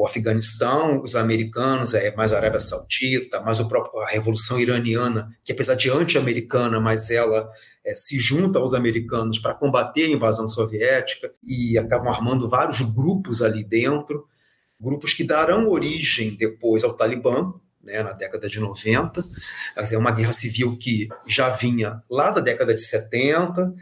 o 0.00 0.06
Afeganistão, 0.06 1.02
os 1.02 1.14
americanos, 1.14 1.92
é 1.92 2.14
mais 2.16 2.32
a 2.32 2.38
Arábia 2.38 2.58
Saudita, 2.58 3.38
mais 3.42 3.60
próprio, 3.60 4.00
a 4.00 4.08
Revolução 4.08 4.58
Iraniana, 4.58 5.28
que 5.44 5.52
apesar 5.52 5.74
de 5.74 5.90
anti-americana, 5.90 6.80
mas 6.80 7.10
ela 7.10 7.50
é, 7.84 7.94
se 7.94 8.18
junta 8.18 8.58
aos 8.58 8.74
americanos 8.74 9.38
para 9.38 9.54
combater 9.54 10.04
a 10.04 10.10
invasão 10.10 10.48
soviética 10.48 11.32
e 11.44 11.78
acabam 11.78 12.12
armando 12.12 12.48
vários 12.48 12.80
grupos 12.80 13.42
ali 13.42 13.64
dentro, 13.64 14.26
grupos 14.80 15.14
que 15.14 15.24
darão 15.24 15.68
origem 15.68 16.36
depois 16.36 16.84
ao 16.84 16.94
Talibã, 16.94 17.52
né, 17.82 18.02
na 18.02 18.12
década 18.12 18.48
de 18.48 18.60
90. 18.60 19.22
É 19.90 19.98
uma 19.98 20.10
guerra 20.10 20.32
civil 20.32 20.76
que 20.76 21.08
já 21.26 21.50
vinha 21.50 22.02
lá 22.10 22.30
da 22.30 22.40
década 22.40 22.74
de 22.74 22.82
70, 22.82 23.74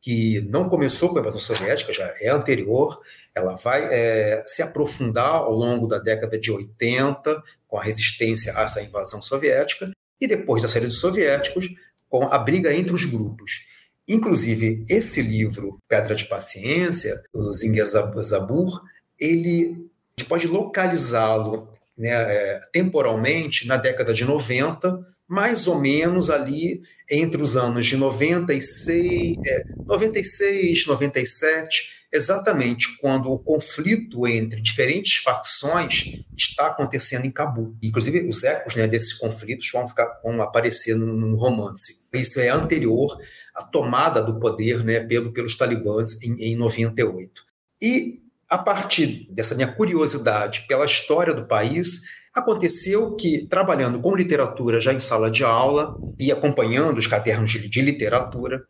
que 0.00 0.40
não 0.42 0.68
começou 0.68 1.10
com 1.10 1.18
a 1.18 1.20
invasão 1.20 1.40
soviética, 1.40 1.92
já 1.92 2.12
é 2.20 2.28
anterior, 2.28 3.00
ela 3.34 3.56
vai 3.56 3.84
é, 3.90 4.44
se 4.46 4.62
aprofundar 4.62 5.36
ao 5.36 5.52
longo 5.52 5.86
da 5.86 5.98
década 5.98 6.38
de 6.38 6.52
80, 6.52 7.42
com 7.66 7.78
a 7.78 7.82
resistência 7.82 8.56
a 8.56 8.62
essa 8.62 8.82
invasão 8.82 9.22
soviética, 9.22 9.90
e 10.20 10.28
depois 10.28 10.62
da 10.62 10.68
saída 10.68 10.86
dos 10.86 11.00
soviéticos, 11.00 11.68
com 12.14 12.28
a 12.32 12.38
briga 12.38 12.72
entre 12.72 12.94
os 12.94 13.04
grupos. 13.04 13.66
Inclusive, 14.08 14.84
esse 14.88 15.20
livro, 15.20 15.80
Pedra 15.88 16.14
de 16.14 16.24
Paciência, 16.26 17.20
do 17.34 17.52
Zinguia 17.52 17.84
Zabur, 17.84 18.80
ele 19.18 19.88
a 20.16 20.20
gente 20.20 20.28
pode 20.28 20.46
localizá-lo 20.46 21.68
né, 21.98 22.10
é, 22.10 22.60
temporalmente 22.72 23.66
na 23.66 23.76
década 23.76 24.14
de 24.14 24.24
90, 24.24 25.04
mais 25.26 25.66
ou 25.66 25.80
menos 25.80 26.30
ali 26.30 26.82
entre 27.10 27.42
os 27.42 27.56
anos 27.56 27.84
de 27.84 27.96
96, 27.96 29.36
é, 29.44 29.64
96 29.84 30.86
97, 30.86 31.93
exatamente 32.14 32.96
quando 32.98 33.32
o 33.32 33.38
conflito 33.38 34.26
entre 34.26 34.60
diferentes 34.60 35.16
facções 35.16 36.24
está 36.36 36.68
acontecendo 36.68 37.24
em 37.24 37.30
Cabu. 37.30 37.76
Inclusive, 37.82 38.28
os 38.28 38.44
ecos 38.44 38.76
né, 38.76 38.86
desses 38.86 39.12
conflitos 39.12 39.70
vão, 39.72 39.88
ficar, 39.88 40.20
vão 40.22 40.40
aparecer 40.40 40.94
no, 40.94 41.06
no 41.06 41.36
romance. 41.36 42.06
Isso 42.12 42.40
é 42.40 42.48
anterior 42.48 43.18
à 43.54 43.62
tomada 43.62 44.22
do 44.22 44.38
poder 44.38 44.84
né, 44.84 45.00
pelo, 45.00 45.32
pelos 45.32 45.56
talibãs 45.56 46.22
em, 46.22 46.34
em 46.52 46.56
98. 46.56 47.42
E, 47.82 48.22
a 48.48 48.58
partir 48.58 49.26
dessa 49.30 49.54
minha 49.54 49.72
curiosidade 49.72 50.64
pela 50.68 50.84
história 50.84 51.34
do 51.34 51.46
país, 51.46 52.02
Aconteceu 52.34 53.14
que, 53.14 53.46
trabalhando 53.46 54.00
com 54.00 54.16
literatura 54.16 54.80
já 54.80 54.92
em 54.92 54.98
sala 54.98 55.30
de 55.30 55.44
aula 55.44 55.96
e 56.18 56.32
acompanhando 56.32 56.98
os 56.98 57.06
cadernos 57.06 57.52
de, 57.52 57.80
literatura, 57.80 58.64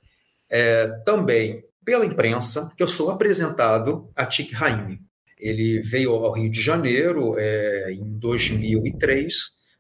é, 0.51 0.89
também 1.07 1.65
pela 1.85 2.07
imprensa 2.07 2.73
que 2.77 2.83
eu 2.83 2.89
sou 2.89 3.11
apresentado 3.11 4.09
a 4.17 4.25
Tic 4.25 4.53
Raime. 4.53 5.01
Ele 5.39 5.81
veio 5.81 6.13
ao 6.13 6.33
Rio 6.33 6.51
de 6.51 6.63
Janeiro 6.63 7.35
é, 7.39 7.93
em 7.93 8.19
2003 8.19 9.35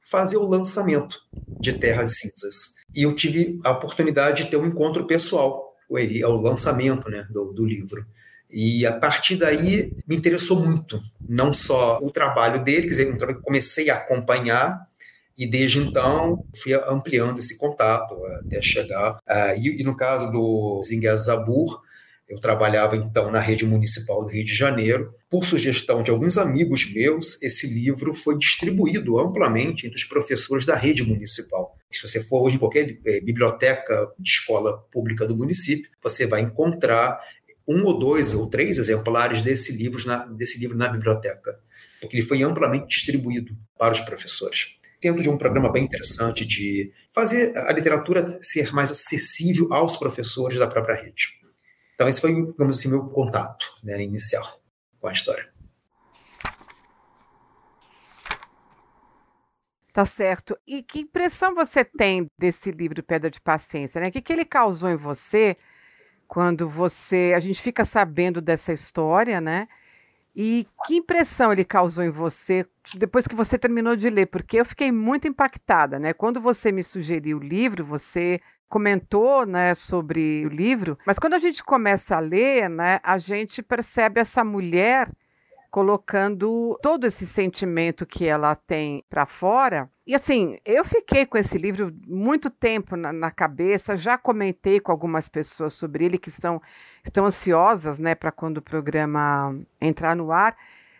fazer 0.04 0.36
o 0.36 0.46
lançamento 0.46 1.18
de 1.60 1.72
Terras 1.72 2.18
Cinzas. 2.18 2.74
E 2.94 3.02
eu 3.02 3.14
tive 3.14 3.58
a 3.64 3.70
oportunidade 3.70 4.44
de 4.44 4.50
ter 4.50 4.56
um 4.56 4.66
encontro 4.66 5.06
pessoal 5.06 5.72
com 5.88 5.98
ele, 5.98 6.22
ao 6.22 6.36
lançamento 6.36 7.08
né, 7.08 7.26
do, 7.30 7.52
do 7.52 7.64
livro. 7.64 8.06
E 8.50 8.86
a 8.86 8.92
partir 8.92 9.36
daí 9.36 9.92
me 10.06 10.16
interessou 10.16 10.60
muito, 10.60 11.00
não 11.28 11.52
só 11.52 11.98
o 12.00 12.10
trabalho 12.10 12.62
dele, 12.62 12.82
quer 12.82 12.88
dizer, 12.88 13.12
um 13.12 13.16
trabalho 13.16 13.38
que 13.38 13.44
comecei 13.44 13.90
a 13.90 13.96
acompanhar, 13.96 14.86
e 15.36 15.46
desde 15.46 15.80
então 15.80 16.44
fui 16.62 16.72
ampliando 16.74 17.38
esse 17.38 17.58
contato 17.58 18.14
até 18.26 18.62
chegar. 18.62 19.18
E, 19.58 19.80
e, 19.80 19.84
no 19.84 19.96
caso 19.96 20.30
do 20.30 20.80
Zinga 20.82 21.16
Zabur, 21.16 21.80
eu 22.28 22.40
trabalhava 22.40 22.96
então 22.96 23.30
na 23.30 23.38
rede 23.38 23.66
municipal 23.66 24.24
do 24.24 24.30
Rio 24.30 24.44
de 24.44 24.54
Janeiro. 24.54 25.14
Por 25.28 25.44
sugestão 25.44 26.02
de 26.02 26.10
alguns 26.10 26.38
amigos 26.38 26.90
meus, 26.92 27.40
esse 27.42 27.66
livro 27.66 28.14
foi 28.14 28.38
distribuído 28.38 29.18
amplamente 29.18 29.86
entre 29.86 29.98
os 29.98 30.04
professores 30.04 30.64
da 30.64 30.74
rede 30.74 31.02
municipal. 31.04 31.76
Se 31.90 32.00
você 32.00 32.22
for 32.22 32.42
hoje 32.42 32.56
em 32.56 32.58
qualquer 32.58 32.98
é, 33.04 33.20
biblioteca 33.20 34.08
de 34.18 34.30
escola 34.30 34.78
pública 34.90 35.26
do 35.26 35.36
município, 35.36 35.90
você 36.02 36.26
vai 36.26 36.40
encontrar 36.40 37.20
um 37.68 37.84
ou 37.84 37.98
dois 37.98 38.34
ou 38.34 38.48
três 38.48 38.78
exemplares 38.78 39.42
desse 39.42 39.72
livro 39.72 40.04
na, 40.06 40.24
desse 40.26 40.58
livro 40.58 40.76
na 40.76 40.88
biblioteca, 40.88 41.58
porque 42.00 42.16
ele 42.16 42.26
foi 42.26 42.42
amplamente 42.42 42.88
distribuído 42.88 43.56
para 43.78 43.92
os 43.92 44.00
professores 44.00 44.76
dentro 45.00 45.20
de 45.20 45.28
um 45.28 45.36
programa 45.36 45.70
bem 45.70 45.84
interessante 45.84 46.46
de 46.46 46.90
fazer 47.14 47.54
a 47.58 47.70
literatura 47.72 48.24
ser 48.42 48.72
mais 48.72 48.90
acessível 48.90 49.70
aos 49.70 49.98
professores 49.98 50.58
da 50.58 50.66
própria 50.66 50.94
rede. 50.94 51.43
Então, 51.94 52.08
esse 52.08 52.20
foi, 52.20 52.34
digamos 52.34 52.78
assim, 52.78 52.88
meu 52.88 53.08
contato 53.08 53.74
né, 53.82 54.02
inicial 54.02 54.60
com 55.00 55.08
a 55.08 55.12
história. 55.12 55.52
Tá 59.92 60.04
certo. 60.04 60.58
E 60.66 60.82
que 60.82 61.00
impressão 61.00 61.54
você 61.54 61.84
tem 61.84 62.28
desse 62.36 62.72
livro 62.72 63.00
Pedra 63.00 63.30
de 63.30 63.40
Paciência? 63.40 64.00
Né? 64.00 64.08
O 64.08 64.12
que, 64.12 64.20
que 64.20 64.32
ele 64.32 64.44
causou 64.44 64.90
em 64.90 64.96
você 64.96 65.56
quando 66.26 66.68
você. 66.68 67.32
A 67.36 67.40
gente 67.40 67.62
fica 67.62 67.84
sabendo 67.84 68.40
dessa 68.40 68.72
história, 68.72 69.40
né? 69.40 69.68
E 70.34 70.66
que 70.84 70.96
impressão 70.96 71.52
ele 71.52 71.64
causou 71.64 72.02
em 72.02 72.10
você 72.10 72.66
depois 72.96 73.24
que 73.28 73.36
você 73.36 73.56
terminou 73.56 73.94
de 73.94 74.10
ler? 74.10 74.26
Porque 74.26 74.58
eu 74.58 74.64
fiquei 74.64 74.90
muito 74.90 75.28
impactada, 75.28 75.96
né? 75.96 76.12
Quando 76.12 76.40
você 76.40 76.72
me 76.72 76.82
sugeriu 76.82 77.38
o 77.38 77.42
livro, 77.42 77.84
você 77.84 78.40
comentou, 78.68 79.46
né, 79.46 79.74
sobre 79.74 80.44
o 80.46 80.48
livro, 80.48 80.98
mas 81.06 81.18
quando 81.18 81.34
a 81.34 81.38
gente 81.38 81.62
começa 81.62 82.16
a 82.16 82.20
ler, 82.20 82.68
né, 82.68 82.98
a 83.02 83.18
gente 83.18 83.62
percebe 83.62 84.20
essa 84.20 84.42
mulher 84.44 85.10
colocando 85.70 86.78
todo 86.80 87.04
esse 87.04 87.26
sentimento 87.26 88.06
que 88.06 88.24
ela 88.24 88.54
tem 88.54 89.04
para 89.10 89.26
fora. 89.26 89.90
E 90.06 90.14
assim, 90.14 90.56
eu 90.64 90.84
fiquei 90.84 91.26
com 91.26 91.36
esse 91.36 91.58
livro 91.58 91.92
muito 92.06 92.48
tempo 92.48 92.94
na, 92.94 93.12
na, 93.12 93.28
cabeça, 93.28 93.96
já 93.96 94.16
comentei 94.16 94.78
com 94.78 94.92
algumas 94.92 95.28
pessoas 95.28 95.72
sobre 95.72 96.04
ele 96.04 96.16
que 96.16 96.30
são, 96.30 96.62
estão 97.04 97.26
ansiosas, 97.26 97.98
né, 97.98 98.14
para 98.14 98.30
quando 98.30 98.58
o 98.58 98.62
programa 98.62 99.52
entrar 99.80 100.14
no 100.14 100.30
ar. 100.30 100.56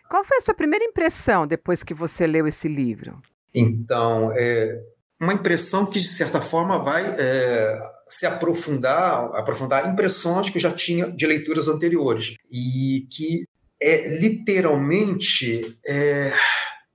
Qual 0.09 0.25
foi 0.25 0.39
a 0.39 0.41
sua 0.41 0.53
primeira 0.53 0.83
impressão 0.83 1.47
depois 1.47 1.81
que 1.81 1.93
você 1.93 2.27
leu 2.27 2.45
esse 2.45 2.67
livro? 2.67 3.21
Então, 3.53 4.29
é 4.33 4.83
uma 5.19 5.33
impressão 5.33 5.85
que 5.85 5.99
de 5.99 6.07
certa 6.07 6.41
forma 6.41 6.77
vai 6.83 7.05
é, 7.17 7.77
se 8.07 8.25
aprofundar, 8.25 9.31
aprofundar 9.33 9.89
impressões 9.91 10.49
que 10.49 10.57
eu 10.57 10.61
já 10.61 10.71
tinha 10.71 11.09
de 11.11 11.25
leituras 11.25 11.67
anteriores 11.67 12.35
e 12.51 13.07
que 13.11 13.45
é 13.81 14.19
literalmente, 14.19 15.77
é, 15.85 16.33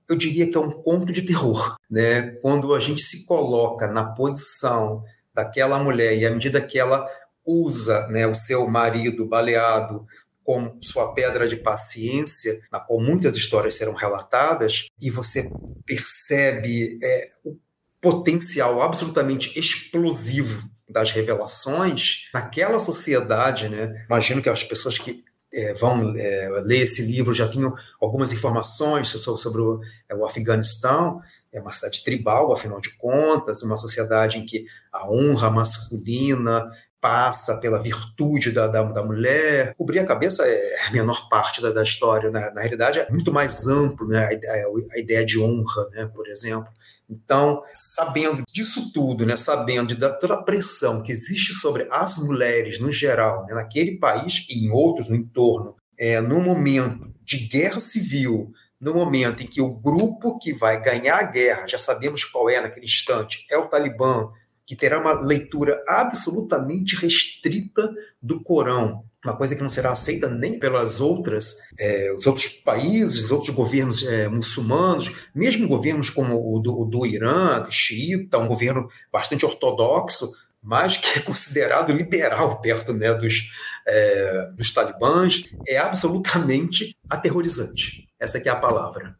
eu 0.09 0.15
diria 0.15 0.49
que 0.49 0.57
é 0.57 0.59
um 0.59 0.71
conto 0.71 1.11
de 1.11 1.21
terror, 1.21 1.75
né? 1.89 2.35
Quando 2.41 2.73
a 2.73 2.79
gente 2.79 3.01
se 3.01 3.25
coloca 3.25 3.87
na 3.87 4.03
posição 4.03 5.03
daquela 5.33 5.79
mulher 5.79 6.17
e 6.17 6.25
à 6.25 6.31
medida 6.31 6.61
que 6.61 6.77
ela 6.77 7.07
usa, 7.45 8.07
né, 8.07 8.27
o 8.27 8.35
seu 8.35 8.67
marido 8.67 9.25
baleado 9.25 10.05
como 10.43 10.77
sua 10.81 11.13
pedra 11.13 11.47
de 11.47 11.55
paciência, 11.55 12.59
na 12.71 12.79
qual 12.79 12.99
muitas 12.99 13.37
histórias 13.37 13.75
serão 13.75 13.93
relatadas, 13.93 14.87
e 14.99 15.09
você 15.09 15.49
percebe 15.85 16.99
é, 17.01 17.31
o 17.43 17.57
potencial 18.01 18.81
absolutamente 18.81 19.57
explosivo 19.57 20.67
das 20.89 21.11
revelações 21.11 22.29
naquela 22.33 22.79
sociedade, 22.79 23.69
né? 23.69 24.03
Imagino 24.07 24.41
que 24.41 24.49
as 24.49 24.63
pessoas 24.63 24.97
que 24.97 25.23
é, 25.53 25.73
vão 25.73 26.13
é, 26.17 26.49
ler 26.63 26.81
esse 26.81 27.01
livro 27.01 27.33
já 27.33 27.47
tinham 27.47 27.73
algumas 27.99 28.33
informações 28.33 29.09
sobre, 29.09 29.41
sobre 29.41 29.61
o, 29.61 29.79
é, 30.09 30.15
o 30.15 30.25
Afeganistão, 30.25 31.21
é 31.51 31.59
uma 31.59 31.71
cidade 31.71 32.03
tribal, 32.03 32.53
afinal 32.53 32.79
de 32.79 32.97
contas, 32.97 33.61
uma 33.61 33.75
sociedade 33.75 34.37
em 34.37 34.45
que 34.45 34.65
a 34.91 35.09
honra 35.09 35.49
masculina 35.49 36.69
passa 37.01 37.57
pela 37.57 37.81
virtude 37.81 38.51
da, 38.51 38.67
da, 38.67 38.83
da 38.83 39.03
mulher. 39.03 39.73
Cobrir 39.75 39.99
a 39.99 40.05
cabeça 40.05 40.47
é 40.47 40.87
a 40.87 40.91
menor 40.91 41.27
parte 41.27 41.61
da, 41.61 41.71
da 41.71 41.83
história, 41.83 42.29
né? 42.29 42.51
na 42.53 42.61
realidade 42.61 42.99
é 42.99 43.09
muito 43.09 43.33
mais 43.33 43.67
amplo 43.67 44.07
né? 44.07 44.19
a, 44.19 44.27
a, 44.27 44.95
a 44.95 44.99
ideia 44.99 45.25
de 45.25 45.39
honra, 45.39 45.89
né? 45.91 46.09
por 46.13 46.27
exemplo. 46.27 46.71
Então, 47.11 47.61
sabendo 47.73 48.43
disso 48.49 48.93
tudo, 48.93 49.25
né, 49.25 49.35
sabendo 49.35 49.93
de 49.93 50.19
toda 50.19 50.35
a 50.35 50.43
pressão 50.43 51.03
que 51.03 51.11
existe 51.11 51.53
sobre 51.53 51.85
as 51.91 52.17
mulheres 52.17 52.79
no 52.79 52.89
geral, 52.89 53.45
né, 53.45 53.53
naquele 53.53 53.97
país 53.97 54.45
e 54.49 54.65
em 54.65 54.71
outros 54.71 55.09
no 55.09 55.15
entorno, 55.17 55.75
é, 55.99 56.21
no 56.21 56.39
momento 56.39 57.13
de 57.21 57.47
guerra 57.47 57.81
civil, 57.81 58.51
no 58.79 58.93
momento 58.93 59.43
em 59.43 59.47
que 59.47 59.61
o 59.61 59.69
grupo 59.69 60.39
que 60.39 60.53
vai 60.53 60.81
ganhar 60.81 61.17
a 61.17 61.23
guerra, 61.23 61.67
já 61.67 61.77
sabemos 61.77 62.23
qual 62.23 62.49
é 62.49 62.61
naquele 62.61 62.85
instante, 62.85 63.45
é 63.51 63.57
o 63.57 63.67
Talibã, 63.67 64.29
que 64.71 64.75
terá 64.77 65.01
uma 65.01 65.19
leitura 65.19 65.83
absolutamente 65.85 66.95
restrita 66.95 67.93
do 68.21 68.41
Corão, 68.41 69.03
uma 69.21 69.35
coisa 69.35 69.53
que 69.53 69.61
não 69.61 69.67
será 69.67 69.91
aceita 69.91 70.29
nem 70.29 70.57
pelas 70.57 71.01
outras, 71.01 71.57
é, 71.77 72.13
os 72.13 72.25
outros 72.25 72.47
países, 72.47 73.25
os 73.25 73.31
outros 73.31 73.49
governos 73.49 74.07
é, 74.07 74.29
muçulmanos, 74.29 75.13
mesmo 75.35 75.67
governos 75.67 76.09
como 76.09 76.55
o 76.55 76.57
do, 76.57 76.83
o 76.83 76.85
do 76.85 77.05
Irã, 77.05 77.67
xiita, 77.69 78.37
um 78.37 78.47
governo 78.47 78.87
bastante 79.11 79.45
ortodoxo, 79.45 80.31
mas 80.63 80.95
que 80.95 81.19
é 81.19 81.21
considerado 81.21 81.91
liberal 81.91 82.61
perto 82.61 82.93
né, 82.93 83.13
dos, 83.13 83.51
é, 83.85 84.51
dos 84.55 84.73
talibãs, 84.73 85.43
é 85.67 85.79
absolutamente 85.79 86.95
aterrorizante. 87.09 88.07
Essa 88.17 88.37
é 88.37 88.47
a 88.47 88.55
palavra. 88.55 89.19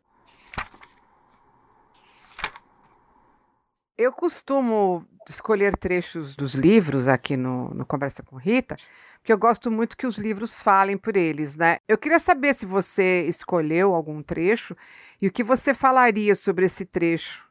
Eu 4.02 4.12
costumo 4.12 5.06
escolher 5.30 5.78
trechos 5.78 6.36
dos 6.36 6.56
livros 6.56 7.08
aqui 7.08 7.38
no, 7.38 7.70
no 7.70 7.86
Conversa 7.86 8.24
com 8.24 8.36
Rita, 8.36 8.76
porque 9.20 9.32
eu 9.32 9.38
gosto 9.38 9.70
muito 9.70 9.96
que 9.96 10.08
os 10.08 10.18
livros 10.18 10.56
falem 10.56 10.98
por 10.98 11.16
eles, 11.16 11.56
né? 11.56 11.78
Eu 11.88 12.00
queria 12.00 12.18
saber 12.18 12.56
se 12.56 12.66
você 12.66 13.22
escolheu 13.28 13.94
algum 13.94 14.24
trecho 14.24 14.76
e 15.22 15.28
o 15.28 15.32
que 15.32 15.44
você 15.44 15.76
falaria 15.76 16.34
sobre 16.34 16.66
esse 16.66 16.84
trecho. 16.84 17.46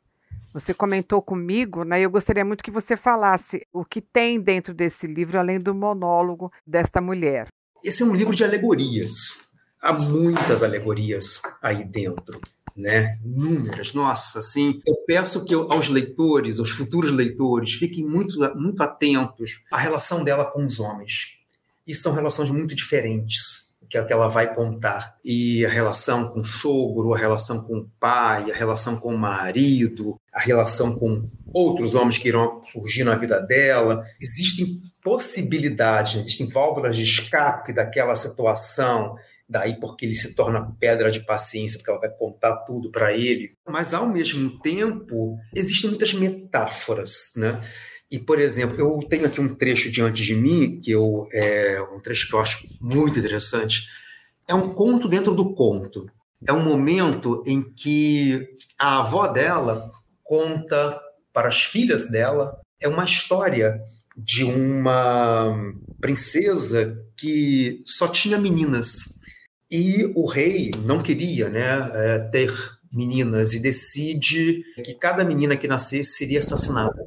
Você 0.52 0.74
comentou 0.74 1.22
comigo, 1.22 1.84
né? 1.84 2.00
Eu 2.00 2.10
gostaria 2.10 2.44
muito 2.44 2.64
que 2.64 2.70
você 2.72 2.96
falasse 2.96 3.64
o 3.72 3.84
que 3.84 4.00
tem 4.00 4.40
dentro 4.40 4.74
desse 4.74 5.06
livro, 5.06 5.38
além 5.38 5.60
do 5.60 5.72
monólogo 5.72 6.52
desta 6.66 7.00
mulher. 7.00 7.46
Esse 7.84 8.02
é 8.02 8.06
um 8.06 8.12
livro 8.12 8.34
de 8.34 8.42
alegorias. 8.42 9.52
Há 9.80 9.92
muitas 9.92 10.64
alegorias 10.64 11.40
aí 11.62 11.84
dentro 11.84 12.40
né? 12.76 13.18
Números, 13.24 13.94
nossa, 13.94 14.38
assim, 14.38 14.80
eu 14.86 14.94
peço 15.06 15.44
que 15.44 15.54
aos 15.54 15.88
leitores, 15.88 16.58
aos 16.58 16.70
futuros 16.70 17.12
leitores, 17.12 17.72
fiquem 17.72 18.04
muito, 18.04 18.38
muito 18.56 18.82
atentos 18.82 19.64
à 19.70 19.78
relação 19.78 20.24
dela 20.24 20.44
com 20.44 20.64
os 20.64 20.80
homens. 20.80 21.38
E 21.86 21.94
são 21.94 22.12
relações 22.12 22.50
muito 22.50 22.74
diferentes 22.74 23.70
que 23.90 23.98
é 23.98 24.04
que 24.04 24.12
ela 24.12 24.28
vai 24.28 24.54
contar. 24.54 25.16
E 25.24 25.66
a 25.66 25.68
relação 25.68 26.28
com 26.28 26.40
o 26.40 26.44
sogro, 26.44 27.12
a 27.12 27.18
relação 27.18 27.64
com 27.64 27.78
o 27.78 27.90
pai, 27.98 28.48
a 28.50 28.54
relação 28.54 28.96
com 28.96 29.12
o 29.12 29.18
marido, 29.18 30.16
a 30.32 30.38
relação 30.38 30.96
com 30.96 31.28
outros 31.52 31.96
homens 31.96 32.16
que 32.16 32.28
irão 32.28 32.62
surgir 32.62 33.02
na 33.02 33.16
vida 33.16 33.40
dela. 33.40 34.06
Existem 34.22 34.80
possibilidades, 35.02 36.14
existem 36.14 36.46
válvulas 36.46 36.94
de 36.94 37.02
escape 37.02 37.72
daquela 37.72 38.14
situação 38.14 39.16
daí 39.50 39.78
porque 39.80 40.06
ele 40.06 40.14
se 40.14 40.34
torna 40.36 40.72
pedra 40.78 41.10
de 41.10 41.20
paciência, 41.20 41.78
porque 41.78 41.90
ela 41.90 42.00
vai 42.00 42.10
contar 42.10 42.56
tudo 42.58 42.90
para 42.92 43.12
ele. 43.12 43.52
Mas, 43.68 43.92
ao 43.92 44.08
mesmo 44.08 44.60
tempo, 44.60 45.36
existem 45.54 45.90
muitas 45.90 46.14
metáforas, 46.14 47.32
né? 47.36 47.60
E, 48.08 48.18
por 48.18 48.38
exemplo, 48.40 48.78
eu 48.78 49.00
tenho 49.08 49.26
aqui 49.26 49.40
um 49.40 49.54
trecho 49.54 49.90
diante 49.90 50.22
de 50.22 50.34
mim, 50.36 50.80
que 50.80 50.92
eu, 50.92 51.26
é 51.32 51.82
um 51.94 52.00
trecho 52.00 52.28
que 52.28 52.34
eu 52.34 52.40
acho 52.40 52.64
muito 52.80 53.18
interessante. 53.18 53.82
É 54.48 54.54
um 54.54 54.72
conto 54.72 55.08
dentro 55.08 55.34
do 55.34 55.52
conto. 55.52 56.06
É 56.46 56.52
um 56.52 56.64
momento 56.64 57.42
em 57.46 57.62
que 57.62 58.48
a 58.78 59.00
avó 59.00 59.26
dela 59.26 59.90
conta 60.22 60.98
para 61.32 61.48
as 61.48 61.62
filhas 61.62 62.08
dela 62.08 62.56
é 62.80 62.88
uma 62.88 63.04
história 63.04 63.80
de 64.16 64.44
uma 64.44 65.54
princesa 66.00 66.96
que 67.16 67.82
só 67.84 68.08
tinha 68.08 68.38
meninas 68.38 69.19
e 69.70 70.10
o 70.16 70.26
rei 70.26 70.70
não 70.84 71.00
queria 71.00 71.48
né, 71.48 71.90
é, 71.94 72.18
ter 72.18 72.52
meninas 72.92 73.54
e 73.54 73.60
decide 73.60 74.64
que 74.82 74.94
cada 74.94 75.24
menina 75.24 75.56
que 75.56 75.68
nascesse 75.68 76.12
seria 76.12 76.40
assassinada. 76.40 77.06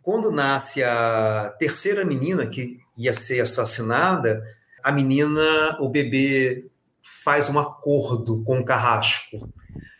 Quando 0.00 0.30
nasce 0.30 0.82
a 0.82 1.54
terceira 1.58 2.04
menina 2.04 2.46
que 2.46 2.78
ia 2.96 3.12
ser 3.12 3.40
assassinada, 3.40 4.42
a 4.82 4.92
menina, 4.92 5.76
o 5.80 5.88
bebê, 5.88 6.70
faz 7.02 7.48
um 7.48 7.58
acordo 7.58 8.42
com 8.44 8.60
o 8.60 8.64
carrasco. 8.64 9.52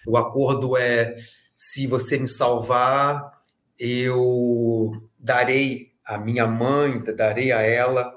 O 0.06 0.16
acordo 0.16 0.76
é: 0.76 1.16
se 1.52 1.86
você 1.86 2.18
me 2.18 2.28
salvar, 2.28 3.42
eu 3.78 4.92
darei 5.18 5.92
a 6.04 6.18
minha 6.18 6.46
mãe, 6.46 7.02
darei 7.14 7.52
a 7.52 7.60
ela 7.62 8.12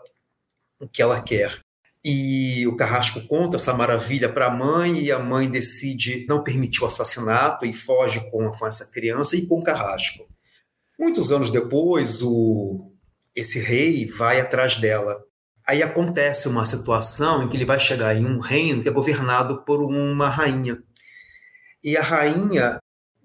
o 0.80 0.88
que 0.88 1.02
ela 1.02 1.22
quer. 1.22 1.62
E 2.06 2.68
o 2.68 2.76
Carrasco 2.76 3.26
conta 3.28 3.56
essa 3.56 3.74
maravilha 3.74 4.32
para 4.32 4.48
a 4.48 4.52
mãe, 4.52 5.00
e 5.00 5.12
a 5.12 5.20
mãe 5.20 5.50
decide 5.50 6.26
não 6.28 6.44
permitir 6.44 6.84
o 6.84 6.86
assassinato 6.86 7.66
e 7.66 7.72
foge 7.72 8.30
com, 8.30 8.52
com 8.52 8.68
essa 8.68 8.86
criança 8.92 9.38
e 9.38 9.48
com 9.48 9.60
o 9.60 9.63
Carrasco. 9.63 10.28
Muitos 11.00 11.32
anos 11.32 11.50
depois, 11.50 12.22
o, 12.22 12.92
esse 13.34 13.60
rei 13.60 14.06
vai 14.06 14.42
atrás 14.42 14.78
dela. 14.78 15.24
Aí 15.66 15.82
acontece 15.82 16.50
uma 16.50 16.66
situação 16.66 17.44
em 17.44 17.48
que 17.48 17.56
ele 17.56 17.66
vai 17.66 17.80
chegar 17.80 18.13
em 18.13 18.26
um 18.26 18.39
reino 18.39 18.84
que 18.84 18.89
é 18.89 18.92
governado 18.92 19.63
por 19.63 19.82
uma 19.82 20.30
rainha. 20.30 20.84
E 21.82 21.96
a 21.96 22.02
rainha 22.02 22.80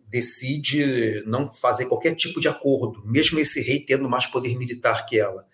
decide 0.09 1.25
não 1.27 1.51
fazer 1.51 1.87
qualquer 1.87 2.15
tipo 2.15 2.41
de 2.41 2.49
acordo, 2.49 3.05
mesmo 3.05 3.41
esse 3.41 3.61
rei 3.61 3.85
tendo 3.85 4.09
mais 4.09 4.27
poder 4.27 4.57
militar 4.57 5.05
que 5.05 5.19
ela 5.19 5.48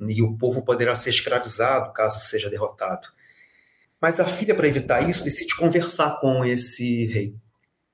e 0.00 0.22
o 0.22 0.36
povo 0.36 0.62
poderá 0.62 0.94
ser 0.94 1.10
escravizado 1.10 1.92
caso 1.92 2.20
seja 2.20 2.50
derrotado. 2.50 3.08
Mas 4.00 4.20
a 4.20 4.26
filha, 4.26 4.54
para 4.54 4.68
evitar 4.68 5.08
isso, 5.08 5.24
decide 5.24 5.56
conversar 5.56 6.20
com 6.20 6.44
esse 6.44 7.06
rei, 7.06 7.34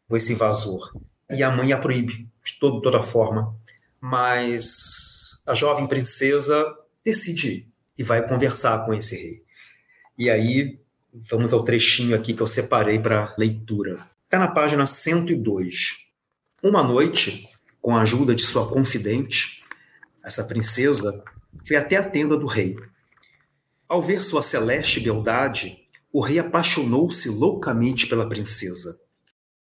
com 0.08 0.16
esse 0.16 0.32
invasor. 0.32 0.92
E 1.30 1.42
a 1.42 1.50
mãe 1.50 1.72
a 1.72 1.78
proíbe 1.78 2.28
de 2.44 2.58
todo, 2.58 2.80
toda 2.82 3.02
forma. 3.02 3.56
Mas 4.00 5.40
a 5.46 5.54
jovem 5.54 5.86
princesa 5.86 6.64
decide 7.04 7.68
e 7.96 8.02
vai 8.02 8.26
conversar 8.26 8.84
com 8.84 8.92
esse 8.92 9.16
rei. 9.16 9.42
E 10.18 10.28
aí, 10.28 10.80
vamos 11.12 11.52
ao 11.52 11.62
trechinho 11.62 12.16
aqui 12.16 12.34
que 12.34 12.42
eu 12.42 12.46
separei 12.46 12.98
para 12.98 13.34
leitura. 13.38 14.06
Está 14.24 14.38
na 14.38 14.48
página 14.48 14.86
102. 14.86 16.08
Uma 16.62 16.82
noite, 16.82 17.48
com 17.80 17.94
a 17.94 18.02
ajuda 18.02 18.34
de 18.34 18.42
sua 18.42 18.68
confidente, 18.68 19.62
Essa 20.24 20.44
princesa 20.44 21.24
foi 21.66 21.76
até 21.76 21.96
a 21.96 22.08
tenda 22.08 22.36
do 22.36 22.46
rei. 22.46 22.76
Ao 23.88 24.02
ver 24.02 24.22
sua 24.22 24.42
celeste 24.42 25.00
beldade, 25.00 25.78
o 26.12 26.20
rei 26.20 26.38
apaixonou-se 26.38 27.28
loucamente 27.28 28.06
pela 28.06 28.28
princesa 28.28 28.98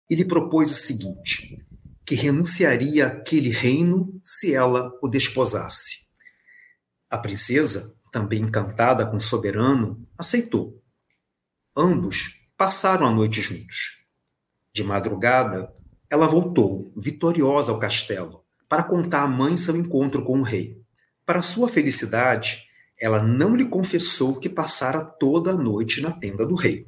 e 0.08 0.14
lhe 0.14 0.24
propôs 0.24 0.70
o 0.70 0.74
seguinte: 0.74 1.64
que 2.04 2.14
renunciaria 2.14 3.06
àquele 3.06 3.50
reino 3.50 4.20
se 4.22 4.54
ela 4.54 4.92
o 5.02 5.08
desposasse. 5.08 6.06
A 7.10 7.18
princesa, 7.18 7.94
também 8.12 8.42
encantada 8.42 9.06
com 9.06 9.16
o 9.16 9.20
soberano, 9.20 10.06
aceitou. 10.16 10.82
Ambos 11.76 12.46
passaram 12.56 13.06
a 13.06 13.12
noite 13.12 13.40
juntos. 13.40 14.06
De 14.72 14.82
madrugada, 14.82 15.72
ela 16.08 16.26
voltou, 16.26 16.92
vitoriosa 16.96 17.72
ao 17.72 17.78
castelo, 17.78 18.44
para 18.68 18.84
contar 18.84 19.22
à 19.22 19.28
mãe 19.28 19.56
seu 19.56 19.76
encontro 19.76 20.24
com 20.24 20.38
o 20.38 20.42
rei. 20.42 20.80
Para 21.26 21.42
sua 21.42 21.68
felicidade, 21.68 22.68
ela 22.98 23.20
não 23.20 23.56
lhe 23.56 23.64
confessou 23.64 24.38
que 24.38 24.48
passara 24.48 25.04
toda 25.04 25.50
a 25.50 25.56
noite 25.56 26.00
na 26.00 26.12
tenda 26.12 26.46
do 26.46 26.54
rei. 26.54 26.86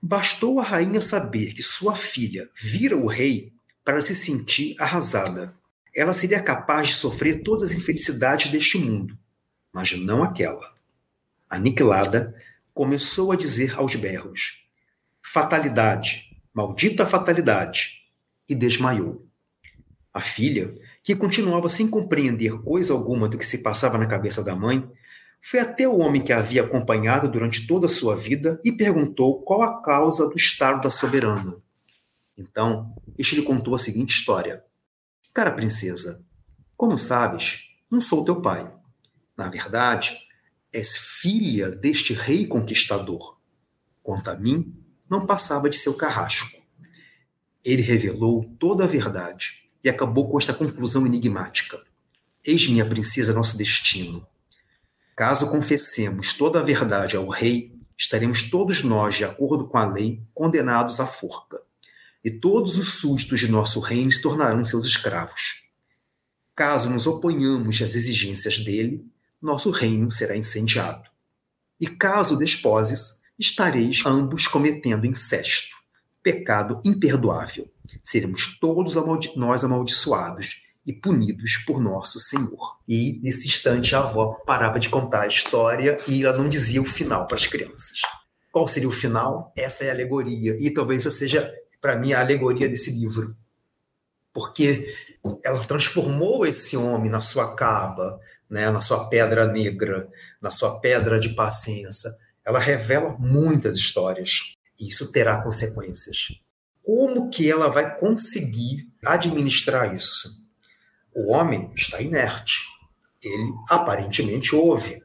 Bastou 0.00 0.60
a 0.60 0.62
rainha 0.62 1.00
saber 1.00 1.52
que 1.52 1.62
sua 1.62 1.96
filha 1.96 2.48
vira 2.54 2.96
o 2.96 3.06
rei 3.06 3.52
para 3.84 4.00
se 4.00 4.14
sentir 4.14 4.76
arrasada. 4.78 5.54
Ela 5.94 6.12
seria 6.12 6.40
capaz 6.40 6.88
de 6.88 6.94
sofrer 6.94 7.42
todas 7.42 7.70
as 7.70 7.76
infelicidades 7.76 8.50
deste 8.50 8.78
mundo, 8.78 9.18
mas 9.72 9.92
não 9.92 10.22
aquela. 10.22 10.72
Aniquilada, 11.50 12.34
começou 12.72 13.32
a 13.32 13.36
dizer 13.36 13.74
aos 13.76 13.96
berros: 13.96 14.68
Fatalidade, 15.20 16.36
maldita 16.54 17.04
fatalidade! 17.04 18.02
E 18.48 18.54
desmaiou. 18.54 19.26
A 20.12 20.20
filha, 20.20 20.74
que 21.02 21.16
continuava 21.16 21.68
sem 21.68 21.88
compreender 21.88 22.62
coisa 22.62 22.92
alguma 22.92 23.28
do 23.28 23.36
que 23.36 23.44
se 23.44 23.58
passava 23.58 23.98
na 23.98 24.06
cabeça 24.06 24.42
da 24.42 24.54
mãe, 24.54 24.88
foi 25.40 25.58
até 25.58 25.88
o 25.88 25.98
homem 25.98 26.22
que 26.22 26.32
a 26.32 26.38
havia 26.38 26.62
acompanhado 26.62 27.28
durante 27.28 27.66
toda 27.66 27.86
a 27.86 27.88
sua 27.88 28.14
vida 28.14 28.60
e 28.64 28.70
perguntou 28.70 29.42
qual 29.42 29.62
a 29.62 29.82
causa 29.82 30.28
do 30.28 30.36
estado 30.36 30.82
da 30.82 30.90
soberana. 30.90 31.56
Então, 32.38 32.94
este 33.18 33.34
lhe 33.34 33.42
contou 33.42 33.74
a 33.74 33.78
seguinte 33.78 34.10
história: 34.10 34.62
Cara 35.34 35.50
princesa, 35.50 36.24
como 36.76 36.96
sabes, 36.96 37.76
não 37.90 38.00
sou 38.00 38.24
teu 38.24 38.40
pai. 38.40 38.72
Na 39.36 39.48
verdade, 39.48 40.16
és 40.72 40.96
filha 40.96 41.70
deste 41.70 42.12
rei 42.12 42.46
conquistador. 42.46 43.38
Quanto 44.02 44.30
a 44.30 44.36
mim, 44.36 44.72
não 45.10 45.26
passava 45.26 45.68
de 45.68 45.76
seu 45.76 45.94
carrasco. 45.94 46.62
Ele 47.64 47.82
revelou 47.82 48.44
toda 48.58 48.84
a 48.84 48.86
verdade 48.86 49.61
e 49.82 49.88
acabou 49.88 50.30
com 50.30 50.38
esta 50.38 50.54
conclusão 50.54 51.06
enigmática. 51.06 51.80
Eis, 52.44 52.68
minha 52.68 52.86
princesa, 52.86 53.32
nosso 53.32 53.56
destino. 53.56 54.26
Caso 55.16 55.50
confessemos 55.50 56.34
toda 56.34 56.60
a 56.60 56.62
verdade 56.62 57.16
ao 57.16 57.28
rei, 57.28 57.78
estaremos 57.96 58.50
todos 58.50 58.82
nós, 58.82 59.14
de 59.14 59.24
acordo 59.24 59.68
com 59.68 59.78
a 59.78 59.84
lei, 59.84 60.22
condenados 60.34 60.98
à 61.00 61.06
forca. 61.06 61.60
E 62.24 62.30
todos 62.30 62.78
os 62.78 62.94
súditos 62.94 63.40
de 63.40 63.48
nosso 63.48 63.80
reino 63.80 64.10
se 64.10 64.22
tornarão 64.22 64.64
seus 64.64 64.84
escravos. 64.84 65.62
Caso 66.54 66.90
nos 66.90 67.06
oponhamos 67.06 67.80
às 67.80 67.94
exigências 67.94 68.58
dele, 68.58 69.04
nosso 69.40 69.70
reino 69.70 70.10
será 70.10 70.36
incendiado. 70.36 71.08
E 71.80 71.86
caso 71.86 72.36
desposes, 72.36 73.22
estareis 73.38 74.02
ambos 74.06 74.46
cometendo 74.46 75.06
incesto, 75.06 75.74
pecado 76.22 76.80
imperdoável. 76.84 77.71
Seremos 78.04 78.58
todos 78.58 78.96
amaldi 78.96 79.32
nós 79.36 79.64
amaldiçoados 79.64 80.62
e 80.86 80.92
punidos 80.92 81.58
por 81.66 81.80
nosso 81.80 82.18
Senhor. 82.18 82.78
E 82.88 83.20
nesse 83.22 83.46
instante 83.46 83.94
a 83.94 84.00
avó 84.00 84.34
parava 84.46 84.78
de 84.78 84.88
contar 84.88 85.22
a 85.22 85.28
história 85.28 85.96
e 86.08 86.24
ela 86.24 86.36
não 86.36 86.48
dizia 86.48 86.82
o 86.82 86.84
final 86.84 87.26
para 87.26 87.36
as 87.36 87.46
crianças. 87.46 88.00
Qual 88.50 88.68
seria 88.68 88.88
o 88.88 88.92
final? 88.92 89.52
Essa 89.56 89.84
é 89.84 89.90
a 89.90 89.92
alegoria. 89.94 90.56
E 90.60 90.70
talvez 90.70 91.06
essa 91.06 91.16
seja, 91.16 91.50
para 91.80 91.96
mim, 91.96 92.12
a 92.12 92.20
alegoria 92.20 92.68
desse 92.68 92.90
livro. 92.90 93.34
Porque 94.32 94.94
ela 95.42 95.64
transformou 95.64 96.44
esse 96.44 96.76
homem 96.76 97.10
na 97.10 97.20
sua 97.20 97.54
caba, 97.54 98.20
né, 98.50 98.70
na 98.70 98.80
sua 98.80 99.08
pedra 99.08 99.46
negra, 99.46 100.08
na 100.40 100.50
sua 100.50 100.80
pedra 100.80 101.18
de 101.18 101.30
paciência. 101.30 102.10
Ela 102.44 102.58
revela 102.58 103.16
muitas 103.18 103.76
histórias. 103.76 104.54
E 104.78 104.88
isso 104.88 105.10
terá 105.12 105.40
consequências. 105.42 106.28
Como 106.84 107.30
que 107.30 107.50
ela 107.50 107.68
vai 107.68 107.96
conseguir 107.98 108.88
administrar 109.04 109.94
isso? 109.94 110.48
O 111.14 111.30
homem 111.30 111.70
está 111.74 112.00
inerte. 112.00 112.60
Ele 113.22 113.52
aparentemente 113.68 114.54
ouve. 114.54 115.02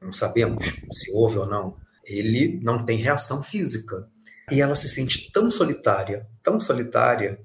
Não 0.00 0.12
sabemos 0.12 0.64
se 0.90 1.12
ouve 1.12 1.38
ou 1.38 1.46
não. 1.46 1.76
Ele 2.04 2.58
não 2.62 2.84
tem 2.84 2.98
reação 2.98 3.42
física. 3.42 4.08
E 4.50 4.60
ela 4.60 4.74
se 4.74 4.88
sente 4.88 5.30
tão 5.30 5.50
solitária, 5.50 6.26
tão 6.42 6.58
solitária, 6.58 7.40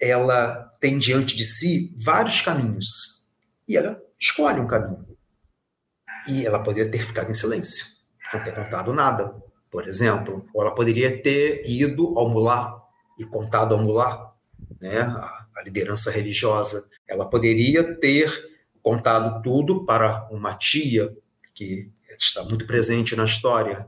ela 0.00 0.68
tem 0.80 0.98
diante 0.98 1.36
de 1.36 1.44
si 1.44 1.94
vários 1.96 2.40
caminhos. 2.40 3.30
E 3.68 3.76
ela 3.76 4.02
escolhe 4.18 4.60
um 4.60 4.66
caminho. 4.66 5.06
E 6.28 6.44
ela 6.44 6.60
poderia 6.60 6.90
ter 6.90 7.02
ficado 7.02 7.30
em 7.30 7.34
silêncio, 7.34 7.86
não 8.34 8.42
ter 8.42 8.52
contado 8.54 8.92
nada, 8.92 9.32
por 9.70 9.86
exemplo. 9.86 10.44
Ou 10.52 10.62
ela 10.62 10.74
poderia 10.74 11.22
ter 11.22 11.62
ido 11.64 12.18
ao 12.18 12.28
mular 12.28 12.81
e 13.22 13.26
contado 13.26 13.74
ao 13.74 13.82
mular, 13.82 14.34
né, 14.80 15.00
a, 15.00 15.46
a 15.56 15.62
liderança 15.64 16.10
religiosa. 16.10 16.88
Ela 17.08 17.28
poderia 17.28 17.96
ter 17.98 18.50
contado 18.82 19.42
tudo 19.42 19.84
para 19.84 20.28
uma 20.30 20.54
tia 20.54 21.16
que 21.54 21.90
está 22.16 22.42
muito 22.44 22.66
presente 22.66 23.16
na 23.16 23.24
história, 23.24 23.86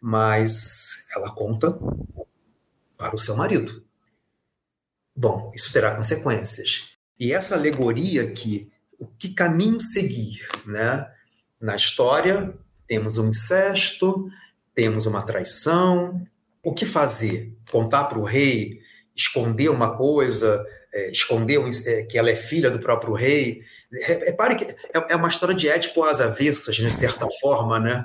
mas 0.00 1.06
ela 1.14 1.34
conta 1.34 1.76
para 2.96 3.14
o 3.14 3.18
seu 3.18 3.36
marido. 3.36 3.84
Bom, 5.14 5.50
isso 5.54 5.72
terá 5.72 5.94
consequências. 5.94 6.90
E 7.18 7.32
essa 7.32 7.54
alegoria 7.54 8.30
que 8.30 8.70
o 8.98 9.06
que 9.06 9.30
caminho 9.30 9.80
seguir, 9.80 10.46
né? 10.64 11.10
Na 11.60 11.76
história 11.76 12.54
temos 12.86 13.18
um 13.18 13.28
incesto, 13.28 14.30
temos 14.74 15.06
uma 15.06 15.22
traição. 15.22 16.26
O 16.66 16.74
que 16.74 16.84
fazer? 16.84 17.54
Contar 17.70 18.06
para 18.06 18.18
o 18.18 18.24
rei, 18.24 18.80
esconder 19.14 19.68
uma 19.68 19.96
coisa, 19.96 20.66
é, 20.92 21.12
esconder 21.12 21.60
é, 21.86 22.02
que 22.02 22.18
ela 22.18 22.28
é 22.28 22.34
filha 22.34 22.68
do 22.68 22.80
próprio 22.80 23.14
rei. 23.14 23.60
Repare 24.02 24.56
que 24.56 24.64
é, 24.64 25.12
é 25.12 25.14
uma 25.14 25.28
história 25.28 25.54
de 25.54 25.68
Édipo 25.68 26.02
às 26.02 26.20
avessas, 26.20 26.74
de 26.74 26.90
certa 26.90 27.24
forma, 27.40 27.78
né 27.78 28.04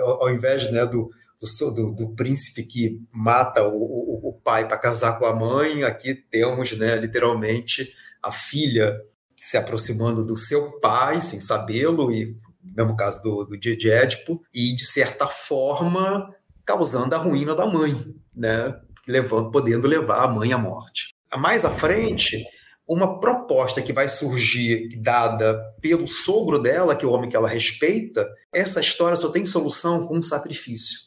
ao, 0.00 0.30
invés 0.30 0.72
né, 0.72 0.86
do, 0.86 1.10
do, 1.74 1.92
do, 1.92 2.14
príncipe 2.14 2.64
que 2.64 2.98
mata 3.12 3.62
o, 3.62 3.76
o, 3.76 4.30
o 4.30 4.32
pai 4.32 4.66
para 4.66 4.78
casar 4.78 5.18
com 5.18 5.26
a 5.26 5.36
mãe, 5.36 5.84
aqui 5.84 6.14
temos 6.14 6.72
né, 6.72 6.96
literalmente 6.96 7.92
a 8.22 8.32
filha 8.32 8.98
se 9.36 9.58
aproximando 9.58 10.24
do 10.24 10.36
seu 10.36 10.80
pai 10.80 11.20
sem 11.20 11.38
sabê-lo, 11.38 12.10
e 12.10 12.34
no 12.64 12.74
mesmo 12.74 12.96
caso 12.96 13.20
do, 13.20 13.44
do 13.44 13.58
de 13.58 13.90
Édipo, 13.90 14.42
e 14.54 14.74
de 14.74 14.86
certa 14.86 15.26
forma 15.26 16.34
causando 16.64 17.14
a 17.14 17.18
ruína 17.18 17.54
da 17.54 17.66
mãe, 17.66 18.14
né? 18.34 18.74
Levando, 19.06 19.50
podendo 19.50 19.88
levar 19.88 20.24
a 20.24 20.28
mãe 20.28 20.52
à 20.52 20.58
morte 20.58 21.12
mais 21.36 21.64
à 21.64 21.70
frente, 21.70 22.44
uma 22.86 23.20
proposta 23.20 23.80
que 23.80 23.92
vai 23.92 24.08
surgir 24.08 24.96
dada 25.00 25.58
pelo 25.80 26.06
sogro 26.06 26.58
dela, 26.58 26.96
que 26.96 27.04
é 27.04 27.08
o 27.08 27.12
homem 27.12 27.30
que 27.30 27.36
ela 27.36 27.48
respeita, 27.48 28.28
essa 28.52 28.80
história 28.80 29.16
só 29.16 29.30
tem 29.30 29.46
solução 29.46 30.06
com 30.06 30.16
um 30.16 30.22
sacrifício. 30.22 30.98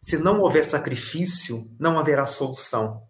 Se 0.00 0.18
não 0.18 0.40
houver 0.40 0.64
sacrifício, 0.64 1.70
não 1.78 1.98
haverá 1.98 2.26
solução. 2.26 3.02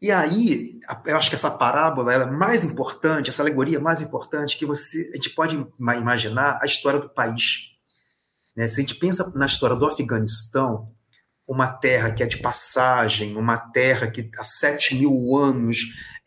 E 0.00 0.10
aí, 0.10 0.78
eu 1.06 1.16
acho 1.16 1.30
que 1.30 1.34
essa 1.34 1.50
parábola 1.50 2.12
é 2.12 2.26
mais 2.26 2.64
importante, 2.64 3.30
essa 3.30 3.42
alegoria 3.42 3.78
é 3.78 3.80
mais 3.80 4.02
importante 4.02 4.58
que 4.58 4.66
você, 4.66 5.10
a 5.12 5.16
gente 5.16 5.30
pode 5.30 5.66
imaginar 5.78 6.58
a 6.60 6.66
história 6.66 7.00
do 7.00 7.08
país. 7.08 7.73
Né? 8.56 8.68
Se 8.68 8.80
a 8.80 8.80
gente 8.80 8.94
pensa 8.96 9.30
na 9.34 9.46
história 9.46 9.76
do 9.76 9.86
Afeganistão, 9.86 10.92
uma 11.46 11.68
terra 11.68 12.10
que 12.10 12.22
é 12.22 12.26
de 12.26 12.38
passagem, 12.38 13.36
uma 13.36 13.58
terra 13.58 14.10
que 14.10 14.30
há 14.38 14.44
sete 14.44 14.94
mil 14.94 15.36
anos 15.36 15.78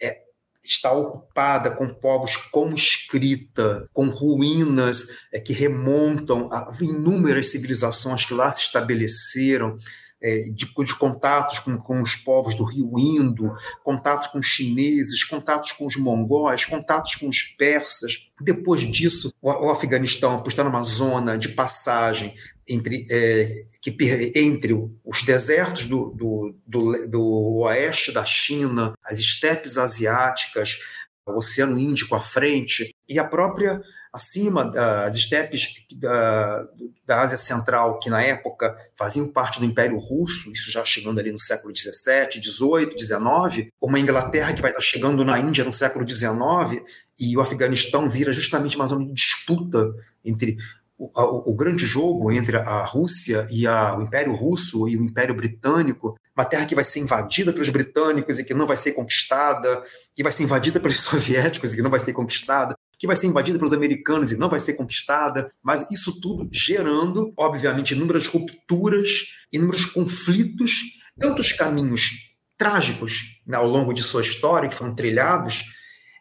é, 0.02 0.22
está 0.64 0.92
ocupada 0.92 1.72
com 1.72 1.88
povos 1.90 2.36
como 2.36 2.76
escrita, 2.76 3.90
com 3.94 4.10
ruínas 4.10 5.08
é, 5.34 5.40
que 5.40 5.54
remontam 5.54 6.50
a 6.52 6.72
inúmeras 6.80 7.48
civilizações 7.48 8.26
que 8.26 8.34
lá 8.34 8.52
se 8.52 8.64
estabeleceram, 8.64 9.78
é, 10.22 10.50
de, 10.52 10.66
de, 10.66 10.96
contatos 10.98 11.60
com, 11.60 11.78
com 11.78 12.02
os 12.02 12.16
povos 12.16 12.56
do 12.56 12.64
Rio 12.64 12.92
Indo, 12.98 13.54
contatos 13.84 14.28
com 14.30 14.40
os 14.40 14.48
chineses, 14.48 15.24
contatos 15.24 15.72
com 15.72 15.86
os 15.86 15.96
mongóis, 15.96 16.66
contatos 16.66 17.16
com 17.16 17.30
os 17.30 17.44
persas. 17.44 18.28
Depois 18.42 18.82
disso, 18.82 19.32
o, 19.42 19.50
o 19.50 19.70
Afeganistão, 19.70 20.42
por 20.42 20.50
estar 20.50 20.64
numa 20.64 20.82
zona 20.82 21.38
de 21.38 21.50
passagem 21.50 22.36
entre, 22.68 23.08
é, 23.10 23.66
que, 23.82 23.96
entre 24.36 24.74
os 25.06 25.24
desertos 25.24 25.86
do, 25.86 26.10
do, 26.12 26.56
do, 26.66 27.08
do 27.08 27.58
oeste 27.60 28.12
da 28.12 28.26
China, 28.26 28.94
as 29.04 29.20
estepes 29.20 29.78
asiáticas, 29.78 30.80
o 31.26 31.38
Oceano 31.38 31.80
Índico 31.80 32.16
à 32.16 32.22
frente, 32.22 32.94
e 33.08 33.20
a 33.20 33.24
própria 33.24 33.82
acima 34.18 34.66
das 34.66 35.16
estepes 35.16 35.86
da, 35.96 36.68
da 37.06 37.22
Ásia 37.22 37.38
Central, 37.38 38.00
que 38.00 38.10
na 38.10 38.22
época 38.22 38.76
faziam 38.98 39.32
parte 39.32 39.60
do 39.60 39.66
Império 39.66 39.98
Russo, 39.98 40.52
isso 40.52 40.72
já 40.72 40.84
chegando 40.84 41.20
ali 41.20 41.32
no 41.32 41.40
século 41.40 41.74
XVII, 41.76 42.42
XVIII, 42.42 42.98
XIX, 42.98 43.70
uma 43.82 44.00
Inglaterra 44.00 44.54
que 44.54 44.62
vai 44.62 44.72
estar 44.72 44.82
chegando 44.82 45.24
na 45.24 45.40
Índia 45.40 45.64
no 45.64 45.72
século 45.72 46.08
XIX, 46.08 46.84
e 47.20 47.38
o 47.38 47.42
Afeganistão 47.42 48.10
vira 48.10 48.32
justamente 48.32 48.78
mais 48.78 48.92
uma 48.92 49.06
disputa 49.14 49.92
entre 50.26 50.58
o, 50.98 51.52
o, 51.52 51.56
grande 51.56 51.86
jogo 51.86 52.32
entre 52.32 52.58
a 52.58 52.84
Rússia 52.84 53.48
e 53.52 53.68
a, 53.68 53.96
o 53.96 54.02
Império 54.02 54.34
Russo 54.34 54.88
e 54.90 54.98
o 54.98 55.04
Império 55.04 55.36
Britânico, 55.36 56.18
uma 56.36 56.46
terra 56.46 56.66
que 56.66 56.74
vai 56.74 56.84
ser 56.84 57.00
invadida 57.00 57.54
pelos 57.54 57.70
britânicos 57.70 58.40
e 58.40 58.44
que 58.44 58.54
não 58.54 58.66
vai 58.66 58.76
ser 58.76 58.94
conquistada, 58.94 59.84
que 60.16 60.24
vai 60.24 60.32
ser 60.32 60.44
invadida 60.44 60.80
pelos 60.80 61.00
soviéticos 61.02 61.74
e 61.74 61.78
que 61.78 61.84
não 61.84 61.92
vai 61.92 62.00
ser 62.00 62.14
conquistada, 62.14 62.76
que 62.98 63.08
vai 63.08 63.16
ser 63.16 63.28
invadida 63.28 63.60
pelos 63.60 63.74
americanos 63.74 64.32
e 64.32 64.38
não 64.38 64.50
vai 64.50 64.60
ser 64.60 64.74
conquistada, 64.74 65.52
mas 65.62 65.90
isso 65.92 66.20
tudo 66.20 66.48
gerando, 66.52 67.32
obviamente, 67.38 67.94
inúmeras 67.94 68.28
rupturas, 68.28 69.28
inúmeros 69.52 69.86
conflitos, 69.86 70.82
tantos 71.20 71.52
caminhos 71.52 72.36
trágicos 72.58 73.40
né, 73.46 73.56
ao 73.56 73.68
longo 73.68 73.94
de 73.94 74.02
sua 74.02 74.22
história 74.22 74.68
que 74.68 74.76
foram 74.76 74.96
trilhados, 74.96 75.66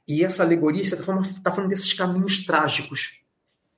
e 0.09 0.25
essa 0.25 0.43
alegoria, 0.43 0.83
de 0.83 0.89
certa 0.89 1.05
forma, 1.05 1.23
está 1.23 1.51
falando 1.51 1.71
desses 1.71 1.93
caminhos 1.93 2.45
trágicos 2.45 3.21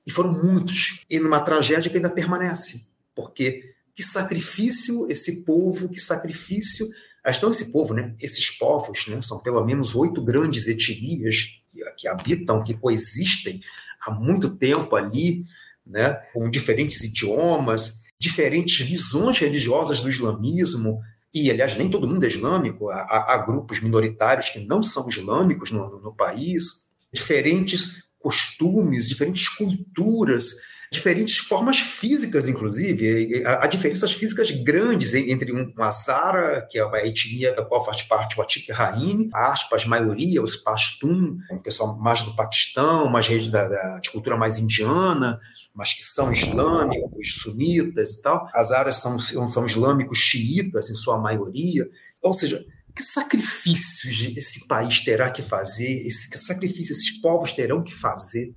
e 0.05 0.11
foram 0.11 0.31
muitos. 0.31 1.03
E 1.09 1.19
numa 1.19 1.39
tragédia 1.39 1.89
que 1.89 1.97
ainda 1.97 2.09
permanece. 2.09 2.87
Porque 3.15 3.73
que 3.95 4.03
sacrifício 4.03 5.09
esse 5.09 5.43
povo, 5.43 5.89
que 5.89 5.99
sacrifício. 5.99 6.87
Então, 7.25 7.49
esse 7.49 7.71
povo, 7.71 7.93
né, 7.93 8.15
esses 8.19 8.49
povos, 8.51 9.07
né, 9.07 9.19
são 9.21 9.39
pelo 9.39 9.63
menos 9.65 9.95
oito 9.95 10.23
grandes 10.23 10.67
etnias 10.67 11.58
que, 11.97 12.07
habitam, 12.07 12.63
que 12.63 12.73
coexistem 12.73 13.61
há 14.01 14.11
muito 14.11 14.49
tempo 14.49 14.95
ali, 14.95 15.45
né, 15.85 16.13
com 16.33 16.49
diferentes 16.49 17.01
idiomas, 17.01 18.01
diferentes 18.19 18.85
visões 18.85 19.39
religiosas 19.39 20.01
do 20.01 20.09
islamismo, 20.09 21.01
e, 21.33 21.51
aliás, 21.51 21.75
nem 21.75 21.89
todo 21.89 22.07
mundo 22.07 22.23
é 22.23 22.27
islâmico, 22.27 22.89
há, 22.89 23.33
há 23.33 23.37
grupos 23.45 23.79
minoritários 23.79 24.49
que 24.49 24.59
não 24.59 24.81
são 24.81 25.07
islâmicos 25.07 25.71
no, 25.71 25.99
no 25.99 26.13
país, 26.13 26.89
diferentes 27.13 28.03
costumes, 28.19 29.07
diferentes 29.07 29.47
culturas, 29.49 30.55
diferentes 30.91 31.37
formas 31.37 31.79
físicas, 31.79 32.49
inclusive. 32.49 33.43
Há 33.45 33.67
diferenças 33.67 34.11
físicas 34.11 34.49
grandes 34.51 35.13
entre 35.13 35.53
um 35.53 35.71
Hazara, 35.77 36.65
que 36.69 36.79
é 36.79 36.85
uma 36.85 36.99
etnia 36.99 37.53
da 37.53 37.63
qual 37.63 37.83
faz 37.83 38.01
parte 38.01 38.37
o 38.37 38.41
Atik 38.41 38.71
Rahim, 38.71 39.29
aspas, 39.33 39.85
maioria, 39.85 40.41
os 40.41 40.55
Pashtun, 40.55 41.37
um 41.51 41.59
pessoal 41.59 41.97
mais 41.97 42.23
do 42.23 42.35
Paquistão, 42.35 43.09
mais 43.09 43.47
da, 43.49 43.67
da, 43.67 43.99
de 43.99 44.09
cultura 44.09 44.35
mais 44.35 44.59
indiana, 44.59 45.39
mas 45.73 45.93
que 45.93 46.01
são 46.01 46.31
islâmicos, 46.31 47.35
sunitas 47.35 48.13
e 48.13 48.21
tal. 48.21 48.47
Hazaras 48.53 48.95
são, 48.95 49.19
são 49.19 49.65
islâmicos 49.65 50.17
xiitas, 50.17 50.89
em 50.89 50.95
sua 50.95 51.19
maioria. 51.19 51.87
Ou 52.21 52.33
seja, 52.33 52.65
que 52.95 53.03
sacrifícios 53.03 54.35
esse 54.35 54.67
país 54.67 55.01
terá 55.01 55.29
que 55.29 55.41
fazer, 55.41 56.05
esse, 56.05 56.29
que 56.29 56.37
sacrifício 56.37 56.93
esses 56.93 57.21
povos 57.21 57.53
terão 57.53 57.83
que 57.83 57.93
fazer 57.93 58.53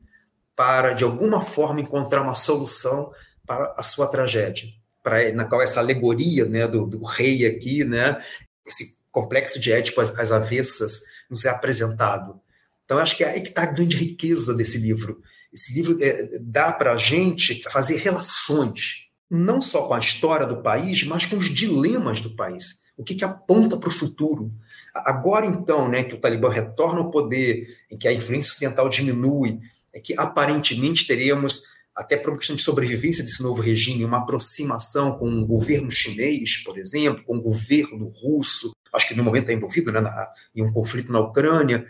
para, 0.62 0.92
de 0.92 1.02
alguma 1.02 1.42
forma, 1.42 1.80
encontrar 1.80 2.22
uma 2.22 2.36
solução 2.36 3.10
para 3.44 3.74
a 3.76 3.82
sua 3.82 4.06
tragédia? 4.06 4.68
Para, 5.02 5.32
na 5.32 5.44
qual 5.44 5.60
essa 5.60 5.80
alegoria 5.80 6.44
né, 6.44 6.68
do, 6.68 6.86
do 6.86 7.02
rei 7.02 7.44
aqui, 7.44 7.82
né, 7.82 8.22
esse 8.64 8.96
complexo 9.10 9.58
de 9.58 9.72
Édipo 9.72 10.00
às, 10.00 10.16
às 10.16 10.30
avessas, 10.30 11.00
nos 11.28 11.44
é 11.44 11.48
apresentado. 11.48 12.40
Então, 12.84 12.98
acho 12.98 13.16
que 13.16 13.24
é 13.24 13.30
aí 13.30 13.40
que 13.40 13.48
está 13.48 13.64
a 13.64 13.72
grande 13.72 13.96
riqueza 13.96 14.54
desse 14.54 14.78
livro. 14.78 15.20
Esse 15.52 15.74
livro 15.74 15.96
é, 16.00 16.38
dá 16.40 16.70
para 16.70 16.92
a 16.92 16.96
gente 16.96 17.60
fazer 17.64 17.96
relações, 17.96 19.08
não 19.28 19.60
só 19.60 19.88
com 19.88 19.94
a 19.94 19.98
história 19.98 20.46
do 20.46 20.62
país, 20.62 21.02
mas 21.02 21.26
com 21.26 21.38
os 21.38 21.52
dilemas 21.52 22.20
do 22.20 22.36
país 22.36 22.82
o 22.96 23.02
que, 23.02 23.16
que 23.16 23.24
aponta 23.24 23.76
para 23.76 23.88
o 23.88 23.92
futuro. 23.92 24.52
Agora, 24.94 25.44
então, 25.44 25.88
né, 25.88 26.04
que 26.04 26.14
o 26.14 26.20
Talibã 26.20 26.50
retorna 26.50 27.00
ao 27.00 27.10
poder, 27.10 27.66
em 27.90 27.96
que 27.96 28.06
a 28.06 28.12
influência 28.12 28.52
ocidental 28.52 28.88
diminui, 28.88 29.58
é 29.94 30.00
que 30.00 30.14
aparentemente 30.18 31.06
teremos, 31.06 31.62
até 31.94 32.16
por 32.16 32.30
uma 32.30 32.38
questão 32.38 32.56
de 32.56 32.62
sobrevivência 32.62 33.22
desse 33.22 33.42
novo 33.42 33.60
regime, 33.60 34.04
uma 34.04 34.18
aproximação 34.18 35.18
com 35.18 35.28
o 35.28 35.46
governo 35.46 35.90
chinês, 35.90 36.62
por 36.64 36.78
exemplo, 36.78 37.24
com 37.24 37.36
o 37.36 37.42
governo 37.42 38.08
russo, 38.08 38.72
acho 38.92 39.08
que 39.08 39.14
no 39.14 39.24
momento 39.24 39.42
está 39.42 39.52
envolvido 39.52 39.90
né, 39.90 40.00
na, 40.00 40.28
em 40.54 40.62
um 40.62 40.72
conflito 40.72 41.12
na 41.12 41.20
Ucrânia. 41.20 41.86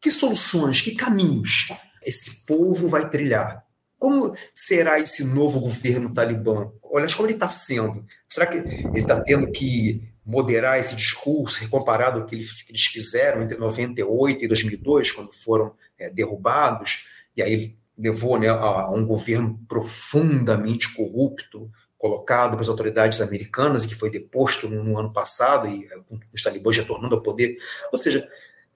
Que 0.00 0.10
soluções, 0.10 0.80
que 0.80 0.94
caminhos 0.94 1.68
esse 2.04 2.44
povo 2.46 2.88
vai 2.88 3.08
trilhar? 3.08 3.64
Como 3.98 4.34
será 4.52 5.00
esse 5.00 5.24
novo 5.24 5.60
governo 5.60 6.12
talibã? 6.12 6.70
Olha, 6.82 7.06
como 7.14 7.26
ele 7.26 7.34
está 7.34 7.48
sendo. 7.48 8.04
Será 8.28 8.46
que 8.46 8.58
ele 8.58 8.98
está 8.98 9.20
tendo 9.20 9.50
que 9.50 10.06
moderar 10.24 10.78
esse 10.78 10.94
discurso, 10.94 11.68
comparado 11.68 12.20
ao 12.20 12.26
que 12.26 12.34
eles 12.34 12.84
fizeram 12.86 13.42
entre 13.42 13.58
98 13.58 14.44
e 14.44 14.48
2002, 14.48 15.12
quando 15.12 15.32
foram 15.32 15.74
é, 15.98 16.10
derrubados, 16.10 17.06
e 17.36 17.42
aí 17.42 17.76
levou 17.96 18.38
né, 18.38 18.48
a, 18.48 18.90
um 18.90 19.06
governo 19.06 19.60
profundamente 19.68 20.94
corrupto, 20.94 21.70
colocado 21.96 22.52
pelas 22.52 22.68
autoridades 22.68 23.20
americanas, 23.20 23.86
que 23.86 23.94
foi 23.94 24.10
deposto 24.10 24.68
no, 24.68 24.82
no 24.82 24.98
ano 24.98 25.12
passado, 25.12 25.68
e 25.68 25.84
é, 25.84 25.98
os 26.32 26.42
talibãs 26.42 26.76
retornando 26.76 27.14
ao 27.14 27.22
poder. 27.22 27.56
Ou 27.92 27.98
seja, 27.98 28.28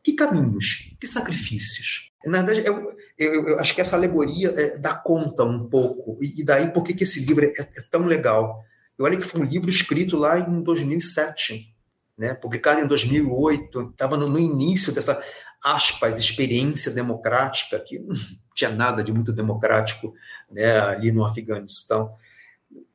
que 0.03 0.13
caminhos, 0.13 0.95
que 1.01 1.07
sacrifícios. 1.07 2.11
Na 2.25 2.43
verdade, 2.43 2.67
eu, 2.67 2.97
eu, 3.19 3.49
eu 3.49 3.59
acho 3.59 3.75
que 3.75 3.81
essa 3.81 3.97
alegoria 3.97 4.53
é, 4.57 4.79
dá 4.79 4.95
conta 4.95 5.45
um 5.45 5.69
pouco, 5.69 6.19
e, 6.23 6.41
e 6.41 6.45
daí 6.45 6.71
por 6.71 6.85
que 6.85 7.03
esse 7.03 7.25
livro 7.25 7.45
é, 7.45 7.53
é 7.61 7.83
tão 7.91 8.07
legal 8.07 8.65
e 8.99 9.03
olha 9.03 9.17
que 9.17 9.25
foi 9.25 9.41
um 9.41 9.45
livro 9.45 9.71
escrito 9.71 10.17
lá 10.17 10.39
em 10.41 10.61
2007, 10.61 11.73
né? 12.19 12.35
publicado 12.35 12.81
em 12.81 12.87
2008, 12.87 13.91
estava 13.93 14.17
no, 14.17 14.29
no, 14.29 14.39
início 14.39 14.93
dessa, 14.93 15.23
aspas, 15.63 16.19
experiência 16.19 16.93
democrática, 16.93 17.79
que 17.79 18.01
não 18.01 18.17
tinha 18.59 18.71
nada 18.71 19.05
de 19.05 19.13
muito 19.13 19.33
democrático 19.33 20.13
né, 20.51 20.81
ali 20.81 21.13
no 21.13 21.25
Afeganistão. 21.25 22.13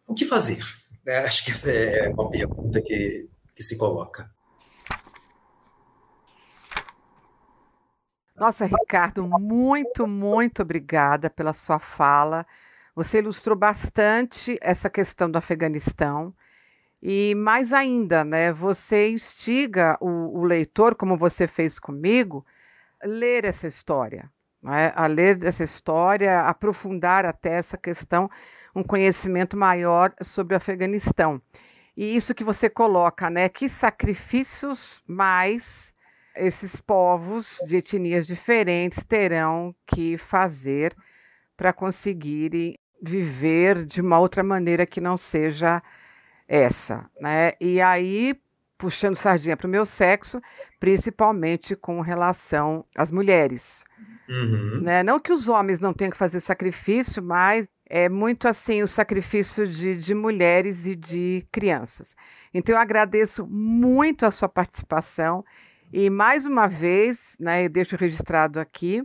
O 0.06 0.13
que 0.13 0.26
fazer? 0.26 0.62
É, 1.06 1.19
acho 1.19 1.45
que 1.45 1.52
essa 1.52 1.71
é 1.71 2.10
uma 2.10 2.30
pergunta 2.30 2.82
que, 2.82 3.30
que 3.56 3.63
se 3.63 3.78
coloca. 3.78 4.30
Nossa, 8.36 8.65
Ricardo, 8.65 9.26
muito, 9.39 10.06
muito 10.06 10.63
obrigada 10.63 11.30
pela 11.30 11.54
sua 11.54 11.80
fala. 11.80 12.45
Você 12.93 13.19
ilustrou 13.19 13.56
bastante 13.56 14.58
essa 14.62 14.89
questão 14.89 15.32
do 15.32 15.38
Afeganistão. 15.38 16.34
E 17.02 17.36
mais 17.36 17.71
ainda, 17.71 18.26
né, 18.26 18.52
você 18.52 19.10
instiga 19.10 19.97
o, 20.02 20.39
o 20.39 20.43
leitor, 20.43 20.95
como 20.95 21.17
você 21.17 21.47
fez 21.47 21.80
comigo, 21.80 22.45
ler 23.04 23.45
essa 23.45 23.67
história, 23.67 24.30
né, 24.63 24.93
a 24.95 25.08
ler 25.08 25.43
essa 25.43 25.63
história, 25.63 26.41
aprofundar 26.41 27.26
até 27.26 27.54
essa 27.54 27.78
questão, 27.78 28.30
um 28.76 28.84
conhecimento 28.84 29.58
maior 29.58 30.13
sobre 30.21 30.54
o 30.54 30.58
Afeganistão. 30.58 31.41
E 31.95 32.15
isso 32.15 32.34
que 32.34 32.43
você 32.43 32.69
coloca, 32.69 33.30
né, 33.30 33.49
que 33.49 33.69
sacrifícios 33.69 35.02
mais 35.06 35.93
esses 36.36 36.82
povos 36.82 37.60
de 37.67 37.78
etnias 37.78 38.26
diferentes 38.26 39.04
terão 39.04 39.76
que 39.86 40.17
fazer 40.17 40.95
para 41.56 41.71
conseguirem 41.71 42.78
viver 43.02 43.86
de 43.86 44.02
uma 44.02 44.19
outra 44.19 44.41
maneira 44.41 44.86
que 44.86 44.99
não 44.99 45.15
seja 45.17 45.84
essa, 46.47 47.10
né? 47.19 47.54
E 47.60 47.82
aí, 47.82 48.34
puxando 48.84 49.15
sardinha 49.15 49.56
para 49.56 49.65
o 49.65 49.69
meu 49.69 49.86
sexo, 49.86 50.41
principalmente 50.78 51.74
com 51.74 52.02
relação 52.02 52.84
às 52.93 53.13
mulheres. 53.13 53.86
Uhum. 54.28 54.82
Né? 54.82 55.02
Não 55.04 55.22
que 55.22 55.32
os 55.32 55.48
homens 55.48 55.80
não 55.80 55.93
tenham 55.93 56.12
que 56.12 56.17
fazer 56.17 56.41
sacrifício, 56.41 57.24
mas 57.24 57.65
é 57.86 58.10
muito 58.10 58.46
assim 58.46 58.84
o 58.84 58.88
sacrifício 58.88 59.65
de, 59.65 59.96
de 59.96 60.13
mulheres 60.13 60.86
e 60.86 60.98
de 60.98 61.48
crianças. 61.50 62.13
Então 62.54 62.76
eu 62.76 62.82
agradeço 62.82 63.48
muito 63.48 64.26
a 64.26 64.32
sua 64.32 64.50
participação 64.50 65.46
e 65.89 66.10
mais 66.10 66.46
uma 66.46 66.67
vez, 66.67 67.38
né, 67.39 67.63
eu 67.63 67.69
deixo 67.69 67.96
registrado 67.96 68.60
aqui 68.60 69.02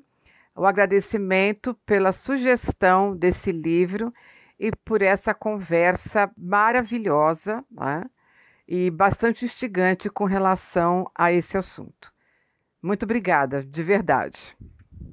o 0.57 0.67
agradecimento 0.67 1.73
pela 1.87 2.11
sugestão 2.11 3.17
desse 3.17 3.53
livro 3.53 4.13
e 4.59 4.73
por 4.85 5.03
essa 5.03 5.33
conversa 5.33 6.29
maravilhosa 6.37 7.65
né? 7.71 8.03
E 8.69 8.91
bastante 8.91 9.47
instigante 9.47 10.11
com 10.11 10.27
relação 10.27 11.11
a 11.17 11.33
esse 11.33 11.57
assunto. 11.57 12.13
Muito 12.83 13.05
obrigada, 13.05 13.65
de 13.65 13.83
verdade. 13.83 14.55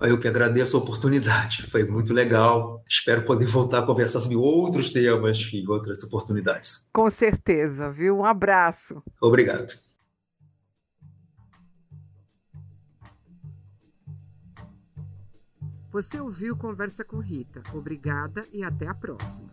Eu 0.01 0.19
que 0.19 0.27
agradeço 0.27 0.75
a 0.75 0.79
oportunidade, 0.81 1.63
foi 1.71 1.85
muito 1.85 2.13
legal. 2.13 2.83
Espero 2.87 3.23
poder 3.23 3.45
voltar 3.45 3.79
a 3.79 3.85
conversar 3.85 4.19
sobre 4.19 4.35
outros 4.35 4.91
temas 4.91 5.49
e 5.53 5.65
outras 5.65 6.03
oportunidades. 6.03 6.85
Com 6.91 7.09
certeza, 7.09 7.89
viu? 7.89 8.17
Um 8.17 8.25
abraço. 8.25 9.01
Obrigado. 9.21 9.73
Você 15.91 16.19
ouviu 16.19 16.57
Conversa 16.57 17.05
com 17.05 17.19
Rita. 17.19 17.63
Obrigada 17.73 18.45
e 18.51 18.65
até 18.65 18.85
a 18.85 18.93
próxima. 18.93 19.49